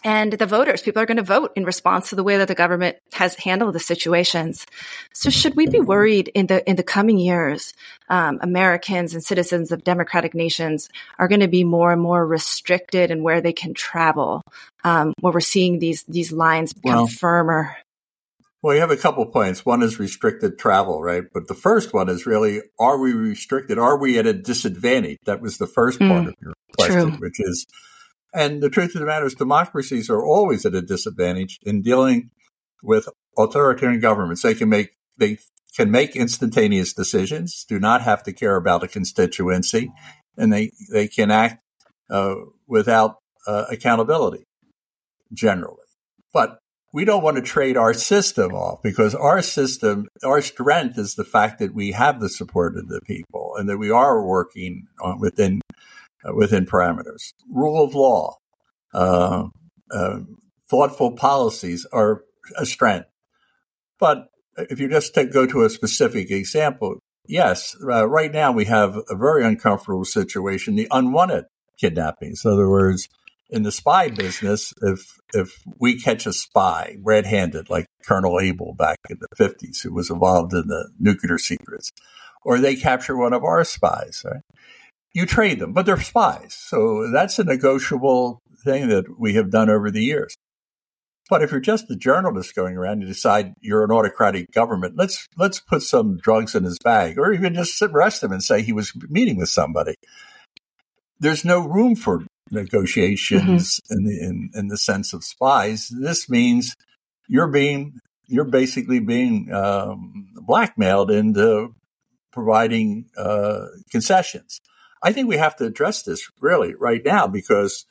and 0.04 0.32
the 0.32 0.46
voters, 0.46 0.82
people 0.82 1.00
are 1.00 1.06
going 1.06 1.18
to 1.18 1.22
vote 1.22 1.52
in 1.54 1.64
response 1.64 2.10
to 2.10 2.16
the 2.16 2.24
way 2.24 2.38
that 2.38 2.48
the 2.48 2.54
government 2.54 2.96
has 3.12 3.36
handled 3.36 3.74
the 3.74 3.80
situations. 3.80 4.66
So, 5.12 5.30
should 5.30 5.54
we 5.54 5.66
be 5.68 5.80
worried 5.80 6.28
in 6.28 6.46
the 6.46 6.68
in 6.68 6.76
the 6.76 6.82
coming 6.82 7.18
years? 7.18 7.72
Um, 8.08 8.38
Americans 8.42 9.14
and 9.14 9.22
citizens 9.22 9.70
of 9.70 9.84
democratic 9.84 10.34
nations 10.34 10.88
are 11.18 11.28
going 11.28 11.40
to 11.40 11.48
be 11.48 11.62
more 11.62 11.92
and 11.92 12.02
more 12.02 12.26
restricted 12.26 13.10
in 13.10 13.22
where 13.22 13.40
they 13.40 13.52
can 13.52 13.74
travel. 13.74 14.42
Um, 14.82 15.14
where 15.20 15.32
we're 15.32 15.40
seeing 15.40 15.78
these 15.78 16.02
these 16.04 16.32
lines 16.32 16.72
become 16.72 16.96
well, 16.96 17.06
firmer. 17.06 17.76
Well, 18.62 18.74
you 18.74 18.80
have 18.80 18.90
a 18.90 18.96
couple 18.96 19.26
points. 19.26 19.66
One 19.66 19.82
is 19.82 19.98
restricted 19.98 20.58
travel, 20.58 21.02
right? 21.02 21.24
But 21.32 21.48
the 21.48 21.54
first 21.54 21.92
one 21.92 22.08
is 22.08 22.26
really: 22.26 22.62
Are 22.78 22.98
we 22.98 23.12
restricted? 23.12 23.78
Are 23.78 23.98
we 23.98 24.18
at 24.18 24.26
a 24.26 24.32
disadvantage? 24.32 25.18
That 25.26 25.40
was 25.40 25.58
the 25.58 25.66
first 25.66 26.00
part 26.00 26.24
mm, 26.24 26.28
of 26.28 26.34
your 26.40 26.54
question, 26.76 27.10
true. 27.10 27.18
which 27.18 27.38
is 27.38 27.66
and 28.34 28.62
the 28.62 28.70
truth 28.70 28.94
of 28.94 29.00
the 29.00 29.06
matter 29.06 29.26
is, 29.26 29.34
democracies 29.34 30.08
are 30.08 30.24
always 30.24 30.64
at 30.64 30.74
a 30.74 30.82
disadvantage 30.82 31.58
in 31.62 31.82
dealing 31.82 32.30
with 32.82 33.08
authoritarian 33.38 34.00
governments. 34.00 34.42
They 34.42 34.54
can 34.54 34.68
make 34.68 34.90
they 35.18 35.38
can 35.76 35.90
make 35.90 36.16
instantaneous 36.16 36.92
decisions, 36.92 37.64
do 37.68 37.78
not 37.78 38.02
have 38.02 38.22
to 38.24 38.32
care 38.32 38.56
about 38.56 38.84
a 38.84 38.88
constituency, 38.88 39.92
and 40.36 40.52
they 40.52 40.72
they 40.90 41.08
can 41.08 41.30
act 41.30 41.62
uh, 42.10 42.34
without 42.66 43.18
uh, 43.46 43.64
accountability 43.70 44.44
generally. 45.32 45.76
But 46.32 46.58
we 46.92 47.04
don't 47.04 47.22
want 47.22 47.36
to 47.36 47.42
trade 47.42 47.76
our 47.76 47.94
system 47.94 48.52
off 48.52 48.82
because 48.82 49.14
our 49.14 49.40
system, 49.40 50.08
our 50.22 50.42
strength 50.42 50.98
is 50.98 51.14
the 51.14 51.24
fact 51.24 51.58
that 51.58 51.74
we 51.74 51.92
have 51.92 52.20
the 52.20 52.28
support 52.28 52.76
of 52.76 52.88
the 52.88 53.00
people 53.06 53.54
and 53.56 53.68
that 53.68 53.78
we 53.78 53.90
are 53.90 54.22
working 54.22 54.86
within 55.18 55.62
within 56.34 56.66
parameters. 56.66 57.32
Rule 57.50 57.84
of 57.84 57.94
law, 57.94 58.36
uh, 58.94 59.44
uh, 59.90 60.18
thoughtful 60.70 61.12
policies 61.12 61.86
are 61.92 62.22
a 62.56 62.66
strength. 62.66 63.08
But 63.98 64.28
if 64.56 64.80
you 64.80 64.88
just 64.88 65.14
take, 65.14 65.32
go 65.32 65.46
to 65.46 65.62
a 65.62 65.70
specific 65.70 66.30
example, 66.30 66.98
yes, 67.26 67.76
uh, 67.82 68.06
right 68.08 68.32
now 68.32 68.52
we 68.52 68.64
have 68.66 68.96
a 69.08 69.16
very 69.16 69.44
uncomfortable 69.44 70.04
situation, 70.04 70.74
the 70.74 70.88
unwanted 70.90 71.44
kidnappings. 71.78 72.44
In 72.44 72.52
other 72.52 72.68
words, 72.68 73.08
in 73.50 73.64
the 73.64 73.72
spy 73.72 74.08
business, 74.08 74.72
if 74.82 75.14
if 75.34 75.62
we 75.78 76.00
catch 76.00 76.26
a 76.26 76.32
spy 76.32 76.96
red-handed, 77.02 77.68
like 77.68 77.86
Colonel 78.04 78.40
Abel 78.40 78.74
back 78.74 78.98
in 79.10 79.18
the 79.20 79.28
fifties, 79.36 79.80
who 79.80 79.92
was 79.92 80.10
involved 80.10 80.54
in 80.54 80.66
the 80.68 80.90
nuclear 80.98 81.38
secrets, 81.38 81.90
or 82.44 82.58
they 82.58 82.76
capture 82.76 83.16
one 83.16 83.34
of 83.34 83.44
our 83.44 83.62
spies, 83.64 84.22
right? 84.24 84.40
You 85.14 85.26
trade 85.26 85.58
them, 85.58 85.72
but 85.72 85.86
they're 85.86 86.00
spies. 86.00 86.54
So 86.54 87.10
that's 87.10 87.38
a 87.38 87.44
negotiable 87.44 88.40
thing 88.64 88.88
that 88.88 89.04
we 89.18 89.34
have 89.34 89.50
done 89.50 89.68
over 89.70 89.90
the 89.90 90.02
years. 90.02 90.36
But 91.30 91.42
if 91.42 91.50
you're 91.50 91.60
just 91.60 91.90
a 91.90 91.96
journalist 91.96 92.54
going 92.54 92.76
around 92.76 93.00
and 93.00 93.06
decide 93.06 93.54
you're 93.60 93.84
an 93.84 93.90
autocratic 93.90 94.50
government, 94.52 94.94
let's 94.96 95.28
let's 95.36 95.60
put 95.60 95.82
some 95.82 96.18
drugs 96.18 96.54
in 96.54 96.64
his 96.64 96.78
bag, 96.78 97.18
or 97.18 97.32
even 97.32 97.54
just 97.54 97.80
arrest 97.80 98.22
him 98.22 98.32
and 98.32 98.42
say 98.42 98.60
he 98.60 98.72
was 98.72 98.92
meeting 99.08 99.38
with 99.38 99.48
somebody. 99.48 99.94
There's 101.20 101.44
no 101.44 101.60
room 101.60 101.94
for 101.94 102.26
negotiations 102.50 103.80
mm-hmm. 103.80 103.94
in 103.94 104.04
the 104.04 104.20
in, 104.20 104.50
in 104.54 104.68
the 104.68 104.76
sense 104.76 105.12
of 105.12 105.24
spies. 105.24 105.88
This 105.88 106.28
means 106.28 106.74
you're 107.28 107.48
being 107.48 107.98
you're 108.26 108.44
basically 108.44 108.98
being 108.98 109.52
um, 109.52 110.28
blackmailed 110.34 111.10
into 111.10 111.74
providing 112.32 113.06
uh, 113.16 113.66
concessions. 113.90 114.60
I 115.02 115.12
think 115.12 115.28
we 115.28 115.36
have 115.36 115.56
to 115.56 115.66
address 115.66 116.02
this 116.02 116.28
really 116.40 116.74
right 116.74 117.02
now 117.04 117.26
because 117.26 117.86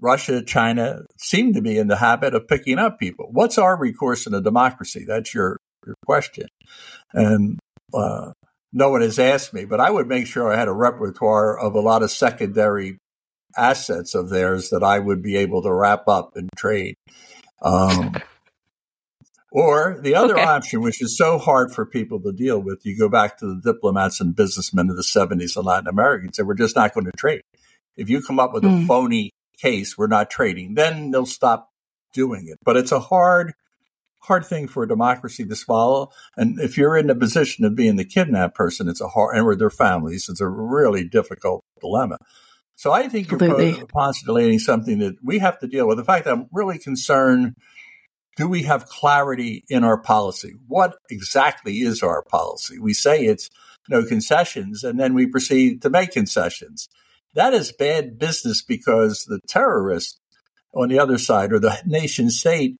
Russia, 0.00 0.42
China 0.42 1.02
seem 1.18 1.54
to 1.54 1.62
be 1.62 1.78
in 1.78 1.88
the 1.88 1.96
habit 1.96 2.34
of 2.34 2.48
picking 2.48 2.78
up 2.78 2.98
people. 2.98 3.28
What's 3.30 3.58
our 3.58 3.78
recourse 3.78 4.26
in 4.26 4.34
a 4.34 4.40
democracy? 4.40 5.04
That's 5.06 5.32
your, 5.32 5.58
your 5.86 5.94
question. 6.04 6.48
And 7.12 7.58
uh, 7.94 8.32
no 8.72 8.90
one 8.90 9.00
has 9.00 9.18
asked 9.18 9.54
me, 9.54 9.64
but 9.64 9.80
I 9.80 9.90
would 9.90 10.06
make 10.06 10.26
sure 10.26 10.52
I 10.52 10.58
had 10.58 10.68
a 10.68 10.72
repertoire 10.72 11.58
of 11.58 11.74
a 11.74 11.80
lot 11.80 12.02
of 12.02 12.10
secondary 12.10 12.98
assets 13.56 14.14
of 14.14 14.28
theirs 14.28 14.70
that 14.70 14.82
I 14.82 14.98
would 14.98 15.22
be 15.22 15.36
able 15.36 15.62
to 15.62 15.72
wrap 15.72 16.08
up 16.08 16.32
and 16.36 16.50
trade. 16.56 16.96
Um, 17.62 18.14
or 19.56 19.98
the 20.02 20.14
other 20.14 20.34
okay. 20.34 20.44
option, 20.44 20.82
which 20.82 21.00
is 21.00 21.16
so 21.16 21.38
hard 21.38 21.72
for 21.72 21.86
people 21.86 22.20
to 22.20 22.30
deal 22.30 22.60
with, 22.60 22.84
you 22.84 22.94
go 22.94 23.08
back 23.08 23.38
to 23.38 23.46
the 23.46 23.72
diplomats 23.72 24.20
and 24.20 24.36
businessmen 24.36 24.90
of 24.90 24.96
the 24.96 25.02
70s 25.02 25.56
in 25.56 25.64
Latin 25.64 25.88
America 25.88 26.26
and 26.26 26.36
say, 26.36 26.42
we're 26.42 26.52
just 26.52 26.76
not 26.76 26.92
going 26.92 27.06
to 27.06 27.12
trade. 27.12 27.40
If 27.96 28.10
you 28.10 28.20
come 28.20 28.38
up 28.38 28.52
with 28.52 28.64
mm. 28.64 28.68
a 28.68 28.80
hmm. 28.80 28.86
phony 28.86 29.32
case, 29.56 29.96
we're 29.96 30.08
not 30.08 30.28
trading, 30.28 30.74
then 30.74 31.10
they'll 31.10 31.24
stop 31.24 31.70
doing 32.12 32.48
it. 32.48 32.58
But 32.66 32.76
it's 32.76 32.92
a 32.92 33.00
hard, 33.00 33.54
hard 34.20 34.44
thing 34.44 34.68
for 34.68 34.82
a 34.82 34.88
democracy 34.88 35.46
to 35.46 35.56
swallow. 35.56 36.10
And 36.36 36.60
if 36.60 36.76
you're 36.76 36.98
in 36.98 37.06
the 37.06 37.14
position 37.14 37.64
of 37.64 37.74
being 37.74 37.96
the 37.96 38.04
kidnapped 38.04 38.54
person, 38.54 38.90
it's 38.90 39.00
a 39.00 39.08
hard, 39.08 39.38
and 39.38 39.46
with 39.46 39.58
their 39.58 39.70
families, 39.70 40.28
it's 40.28 40.42
a 40.42 40.46
really 40.46 41.08
difficult 41.08 41.64
dilemma. 41.80 42.18
So 42.74 42.92
I 42.92 43.08
think 43.08 43.30
you're 43.30 43.86
postulating 43.86 44.58
something 44.58 44.98
that 44.98 45.14
we 45.24 45.38
have 45.38 45.58
to 45.60 45.66
deal 45.66 45.88
with. 45.88 45.98
In 45.98 46.04
fact, 46.04 46.26
I'm 46.26 46.46
really 46.52 46.78
concerned 46.78 47.54
do 48.36 48.46
we 48.48 48.62
have 48.64 48.86
clarity 48.86 49.64
in 49.68 49.82
our 49.82 49.98
policy? 49.98 50.54
What 50.68 50.96
exactly 51.10 51.78
is 51.78 52.02
our 52.02 52.22
policy? 52.22 52.78
We 52.78 52.92
say 52.92 53.24
it's 53.24 53.50
no 53.88 54.04
concessions, 54.04 54.84
and 54.84 55.00
then 55.00 55.14
we 55.14 55.26
proceed 55.26 55.82
to 55.82 55.90
make 55.90 56.12
concessions. 56.12 56.88
That 57.34 57.54
is 57.54 57.72
bad 57.72 58.18
business 58.18 58.62
because 58.62 59.24
the 59.24 59.40
terrorists 59.48 60.18
on 60.74 60.88
the 60.88 60.98
other 60.98 61.18
side 61.18 61.52
or 61.52 61.58
the 61.58 61.78
nation 61.86 62.30
state, 62.30 62.76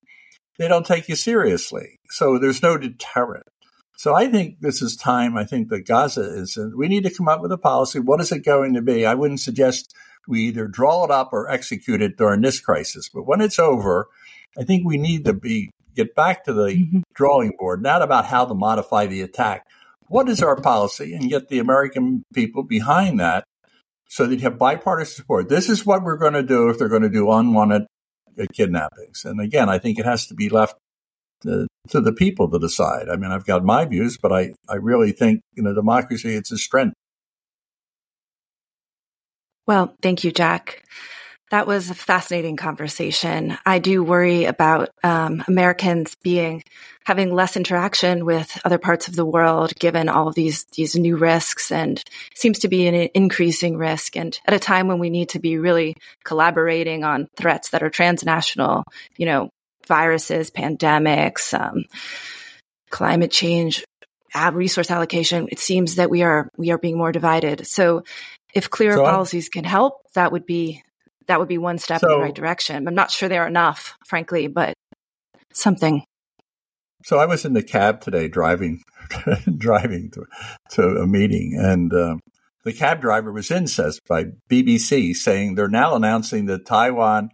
they 0.59 0.69
don't 0.69 0.87
take 0.87 1.09
you 1.09 1.17
seriously. 1.17 1.99
So 2.11 2.39
there's 2.39 2.63
no 2.63 2.77
deterrent. 2.77 3.47
So 3.97 4.15
I 4.15 4.29
think 4.29 4.61
this 4.61 4.83
is 4.83 4.97
time. 4.97 5.39
I 5.39 5.45
think 5.45 5.69
that 5.71 5.87
Gaza 5.87 6.21
is, 6.21 6.59
we 6.77 6.89
need 6.89 7.05
to 7.05 7.15
come 7.15 7.29
up 7.29 7.41
with 7.41 7.53
a 7.53 7.59
policy. 7.59 7.99
What 7.99 8.21
is 8.21 8.31
it 8.31 8.45
going 8.45 8.75
to 8.75 8.83
be? 8.83 9.07
I 9.07 9.15
wouldn't 9.15 9.41
suggest 9.41 9.95
we 10.29 10.43
either 10.43 10.67
draw 10.67 11.05
it 11.05 11.11
up 11.11 11.31
or 11.33 11.49
execute 11.49 12.03
it 12.03 12.19
during 12.19 12.43
this 12.43 12.61
crisis. 12.61 13.09
But 13.09 13.27
when 13.27 13.41
it's 13.41 13.59
over, 13.59 14.09
I 14.59 14.65
think 14.65 14.87
we 14.87 14.97
need 14.97 15.25
to 15.27 15.33
be 15.33 15.71
get 15.95 16.15
back 16.15 16.45
to 16.45 16.53
the 16.53 16.67
mm-hmm. 16.67 17.01
drawing 17.15 17.53
board, 17.59 17.83
not 17.83 18.03
about 18.03 18.27
how 18.27 18.45
to 18.45 18.55
modify 18.55 19.07
the 19.07 19.23
attack. 19.23 19.67
What 20.09 20.29
is 20.29 20.43
our 20.43 20.61
policy 20.61 21.15
and 21.15 21.29
get 21.29 21.49
the 21.49 21.59
American 21.59 22.23
people 22.33 22.63
behind 22.63 23.19
that 23.21 23.45
so 24.09 24.27
that 24.27 24.37
you 24.37 24.43
have 24.43 24.59
bipartisan 24.59 25.17
support. 25.17 25.49
This 25.49 25.69
is 25.69 25.85
what 25.85 26.03
we're 26.03 26.17
going 26.17 26.35
to 26.35 26.43
do 26.43 26.69
if 26.69 26.79
they're 26.79 26.89
going 26.89 27.03
to 27.03 27.09
do 27.09 27.31
unwanted 27.31 27.87
kidnappings. 28.53 29.25
And 29.25 29.41
again, 29.41 29.69
I 29.69 29.79
think 29.79 29.99
it 29.99 30.05
has 30.05 30.27
to 30.27 30.35
be 30.35 30.49
left 30.49 30.77
to, 31.43 31.67
to 31.89 32.01
the 32.01 32.13
people 32.13 32.51
to 32.51 32.59
decide. 32.59 33.09
I 33.09 33.17
mean, 33.17 33.33
I've 33.33 33.47
got 33.47 33.65
my 33.65 33.85
views, 33.85 34.17
but 34.17 34.33
I, 34.33 34.53
I 34.69 34.77
really 34.77 35.13
think 35.13 35.41
in 35.57 35.67
a 35.67 35.75
democracy, 35.75 36.35
it's 36.35 36.53
a 36.53 36.59
strength. 36.59 36.95
Well, 39.67 39.95
thank 40.01 40.23
you, 40.23 40.31
Jack. 40.31 40.85
That 41.51 41.69
was 41.69 41.91
a 41.91 41.95
fascinating 41.95 42.57
conversation. 42.57 43.57
I 43.65 43.79
do 43.79 44.03
worry 44.03 44.47
about 44.47 44.91
um, 45.05 45.45
Americans 45.47 46.17
being 46.23 46.65
having 47.05 47.33
less 47.33 47.57
interaction 47.57 48.25
with 48.25 48.61
other 48.65 48.79
parts 48.79 49.07
of 49.07 49.15
the 49.15 49.25
world, 49.25 49.73
given 49.79 50.09
all 50.09 50.27
of 50.27 50.35
these 50.35 50.65
these 50.75 50.97
new 50.97 51.17
risks, 51.17 51.71
and 51.71 52.03
seems 52.35 52.61
to 52.61 52.69
be 52.69 52.89
an 52.89 53.11
increasing 53.15 53.77
risk. 53.77 54.17
And 54.17 54.37
at 54.45 54.55
a 54.55 54.59
time 54.59 54.89
when 54.89 54.99
we 54.99 55.09
need 55.09 55.29
to 55.31 55.39
be 55.39 55.57
really 55.57 55.95
collaborating 56.25 57.05
on 57.05 57.29
threats 57.37 57.71
that 57.71 57.83
are 57.85 57.91
transnational, 57.91 58.83
you 59.17 59.27
know, 59.27 59.51
viruses, 59.87 60.51
pandemics, 60.51 61.57
um, 61.59 61.85
climate 62.91 63.31
change, 63.31 63.85
resource 64.53 64.91
allocation, 64.91 65.47
it 65.53 65.61
seems 65.61 65.95
that 65.95 66.11
we 66.11 66.23
are 66.23 66.49
we 66.57 66.73
are 66.73 66.79
being 66.79 66.99
more 66.99 67.13
divided. 67.13 67.69
So 67.69 68.03
if 68.53 68.69
clearer 68.69 68.97
so 68.97 69.05
policies 69.05 69.49
can 69.49 69.65
help, 69.65 70.01
that 70.15 70.33
would 70.33 70.45
be 70.45 70.83
that 71.29 71.39
would 71.39 71.49
be 71.49 71.59
one 71.59 71.79
step 71.79 72.01
so, 72.01 72.13
in 72.13 72.19
the 72.19 72.25
right 72.25 72.35
direction. 72.35 72.87
I'm 72.87 72.95
not 72.95 73.11
sure 73.11 73.29
they're 73.29 73.47
enough, 73.47 73.97
frankly, 74.07 74.47
but 74.47 74.75
something. 75.53 76.05
So 77.05 77.19
I 77.19 77.27
was 77.27 77.45
in 77.45 77.53
the 77.53 77.63
cab 77.63 78.01
today 78.01 78.29
driving, 78.29 78.83
driving 79.57 80.11
to, 80.13 80.27
to 80.71 80.83
a 80.83 81.07
meeting, 81.07 81.55
and 81.57 81.93
um, 81.93 82.21
the 82.65 82.73
cab 82.73 83.01
driver 83.01 83.33
was 83.33 83.51
incensed 83.51 84.01
by 84.09 84.25
BBC 84.51 85.15
saying 85.15 85.55
they're 85.55 85.69
now 85.69 85.95
announcing 85.95 86.47
that 86.47 86.67
Taiwan 86.67 87.31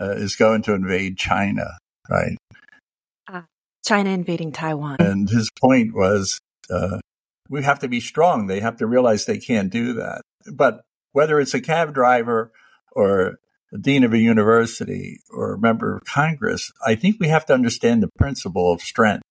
uh, 0.00 0.12
is 0.12 0.36
going 0.36 0.62
to 0.62 0.72
invade 0.72 1.18
China, 1.18 1.66
right? 2.08 2.36
Uh, 3.30 3.42
China 3.84 4.08
invading 4.10 4.52
Taiwan. 4.52 4.96
And 5.00 5.28
his 5.28 5.50
point 5.60 5.94
was, 5.94 6.40
uh, 6.70 6.98
we 7.50 7.62
have 7.62 7.80
to 7.80 7.88
be 7.88 8.00
strong. 8.00 8.46
They 8.46 8.60
have 8.60 8.78
to 8.78 8.86
realize 8.86 9.26
they 9.26 9.38
can't 9.38 9.70
do 9.70 9.92
that. 9.94 10.22
But 10.50 10.80
whether 11.12 11.38
it's 11.38 11.52
a 11.52 11.60
cab 11.60 11.92
driver 11.92 12.50
or 12.94 13.36
a 13.72 13.78
dean 13.78 14.04
of 14.04 14.12
a 14.12 14.18
university 14.18 15.18
or 15.30 15.54
a 15.54 15.58
member 15.58 15.96
of 15.96 16.04
Congress, 16.04 16.72
I 16.86 16.94
think 16.94 17.16
we 17.18 17.28
have 17.28 17.46
to 17.46 17.54
understand 17.54 18.02
the 18.02 18.10
principle 18.18 18.72
of 18.72 18.80
strength. 18.80 19.22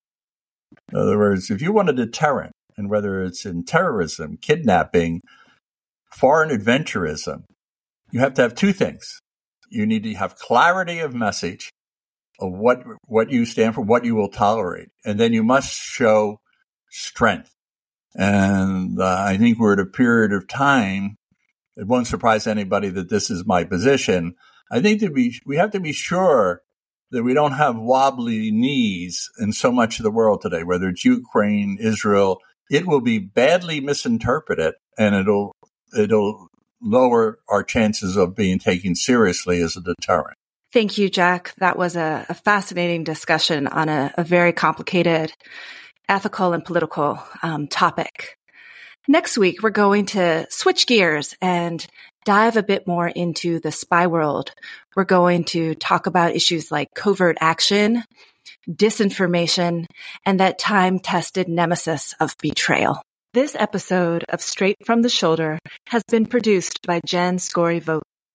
In 0.91 0.97
other 0.97 1.17
words, 1.17 1.49
if 1.49 1.62
you 1.62 1.71
want 1.71 1.89
a 1.89 1.93
deterrent, 1.93 2.52
and 2.78 2.89
whether 2.89 3.21
it's 3.21 3.45
in 3.45 3.63
terrorism, 3.63 4.38
kidnapping, 4.41 5.21
foreign 6.12 6.49
adventurism, 6.49 7.43
you 8.12 8.19
have 8.19 8.34
to 8.36 8.41
have 8.41 8.56
two 8.56 8.73
things. 8.73 9.19
You 9.69 9.86
need 9.86 10.04
to 10.04 10.13
have 10.15 10.36
clarity 10.36 10.99
of 10.99 11.13
message 11.13 11.69
of 12.39 12.52
what 12.52 12.84
what 13.08 13.32
you 13.32 13.45
stand 13.45 13.76
for, 13.76 13.82
what 13.82 14.06
you 14.06 14.15
will 14.15 14.30
tolerate, 14.30 14.89
and 15.06 15.19
then 15.19 15.34
you 15.34 15.43
must 15.43 15.71
show 15.73 16.39
strength. 16.89 17.52
And 18.15 18.99
uh, 18.99 19.17
I 19.28 19.38
think 19.38 19.58
we're 19.58 19.73
at 19.73 19.80
a 19.80 19.86
period 19.86 20.34
of 20.34 20.47
time. 20.47 21.15
It 21.75 21.88
won't 21.88 22.07
surprise 22.07 22.47
anybody 22.47 22.89
that 22.89 23.09
this 23.09 23.29
is 23.29 23.45
my 23.45 23.63
position. 23.63 24.36
I 24.71 24.81
think 24.81 24.99
to 25.01 25.09
be 25.09 25.39
we 25.45 25.57
have 25.57 25.71
to 25.71 25.79
be 25.79 25.93
sure 25.93 26.62
that 27.12 27.23
we 27.23 27.33
don't 27.33 27.53
have 27.53 27.77
wobbly 27.77 28.51
knees 28.51 29.29
in 29.39 29.53
so 29.53 29.71
much 29.71 29.99
of 29.99 30.03
the 30.03 30.12
world 30.12 30.41
today, 30.41 30.63
whether 30.63 30.88
it's 30.88 31.05
Ukraine, 31.05 31.77
Israel. 31.79 32.39
It 32.71 32.88
will 32.88 33.01
be 33.01 33.19
badly 33.19 33.81
misinterpreted, 33.81 34.73
and 34.97 35.13
it'll 35.15 35.55
it'll 35.97 36.47
lower 36.81 37.39
our 37.47 37.63
chances 37.63 38.17
of 38.17 38.36
being 38.36 38.59
taken 38.59 38.95
seriously 38.95 39.62
as 39.62 39.77
a 39.77 39.81
deterrent. 39.81 40.38
Thank 40.73 40.97
you, 40.97 41.07
Jack. 41.07 41.53
That 41.59 41.77
was 41.77 41.95
a, 41.95 42.25
a 42.29 42.33
fascinating 42.33 43.03
discussion 43.03 43.67
on 43.67 43.89
a, 43.89 44.12
a, 44.17 44.23
very 44.23 44.51
complicated 44.51 45.31
ethical 46.09 46.53
and 46.53 46.65
political 46.65 47.23
um, 47.43 47.67
topic. 47.67 48.38
Next 49.07 49.37
week, 49.37 49.61
we're 49.61 49.69
going 49.69 50.05
to 50.07 50.47
switch 50.49 50.87
gears 50.87 51.35
and 51.41 51.85
dive 52.23 52.55
a 52.55 52.63
bit 52.63 52.87
more 52.87 53.05
into 53.05 53.59
the 53.59 53.71
spy 53.71 54.07
world. 54.07 54.51
We're 54.95 55.03
going 55.03 55.43
to 55.45 55.75
talk 55.75 56.07
about 56.07 56.35
issues 56.35 56.71
like 56.71 56.93
covert 56.95 57.37
action, 57.41 58.05
disinformation, 58.69 59.87
and 60.25 60.39
that 60.39 60.57
time 60.57 60.99
tested 60.99 61.49
nemesis 61.49 62.15
of 62.21 62.37
betrayal. 62.41 63.01
This 63.33 63.55
episode 63.55 64.23
of 64.29 64.41
Straight 64.41 64.77
from 64.85 65.01
the 65.01 65.09
Shoulder 65.09 65.59
has 65.87 66.03
been 66.09 66.25
produced 66.25 66.79
by 66.87 67.01
Jen 67.05 67.39
Scory. 67.39 67.81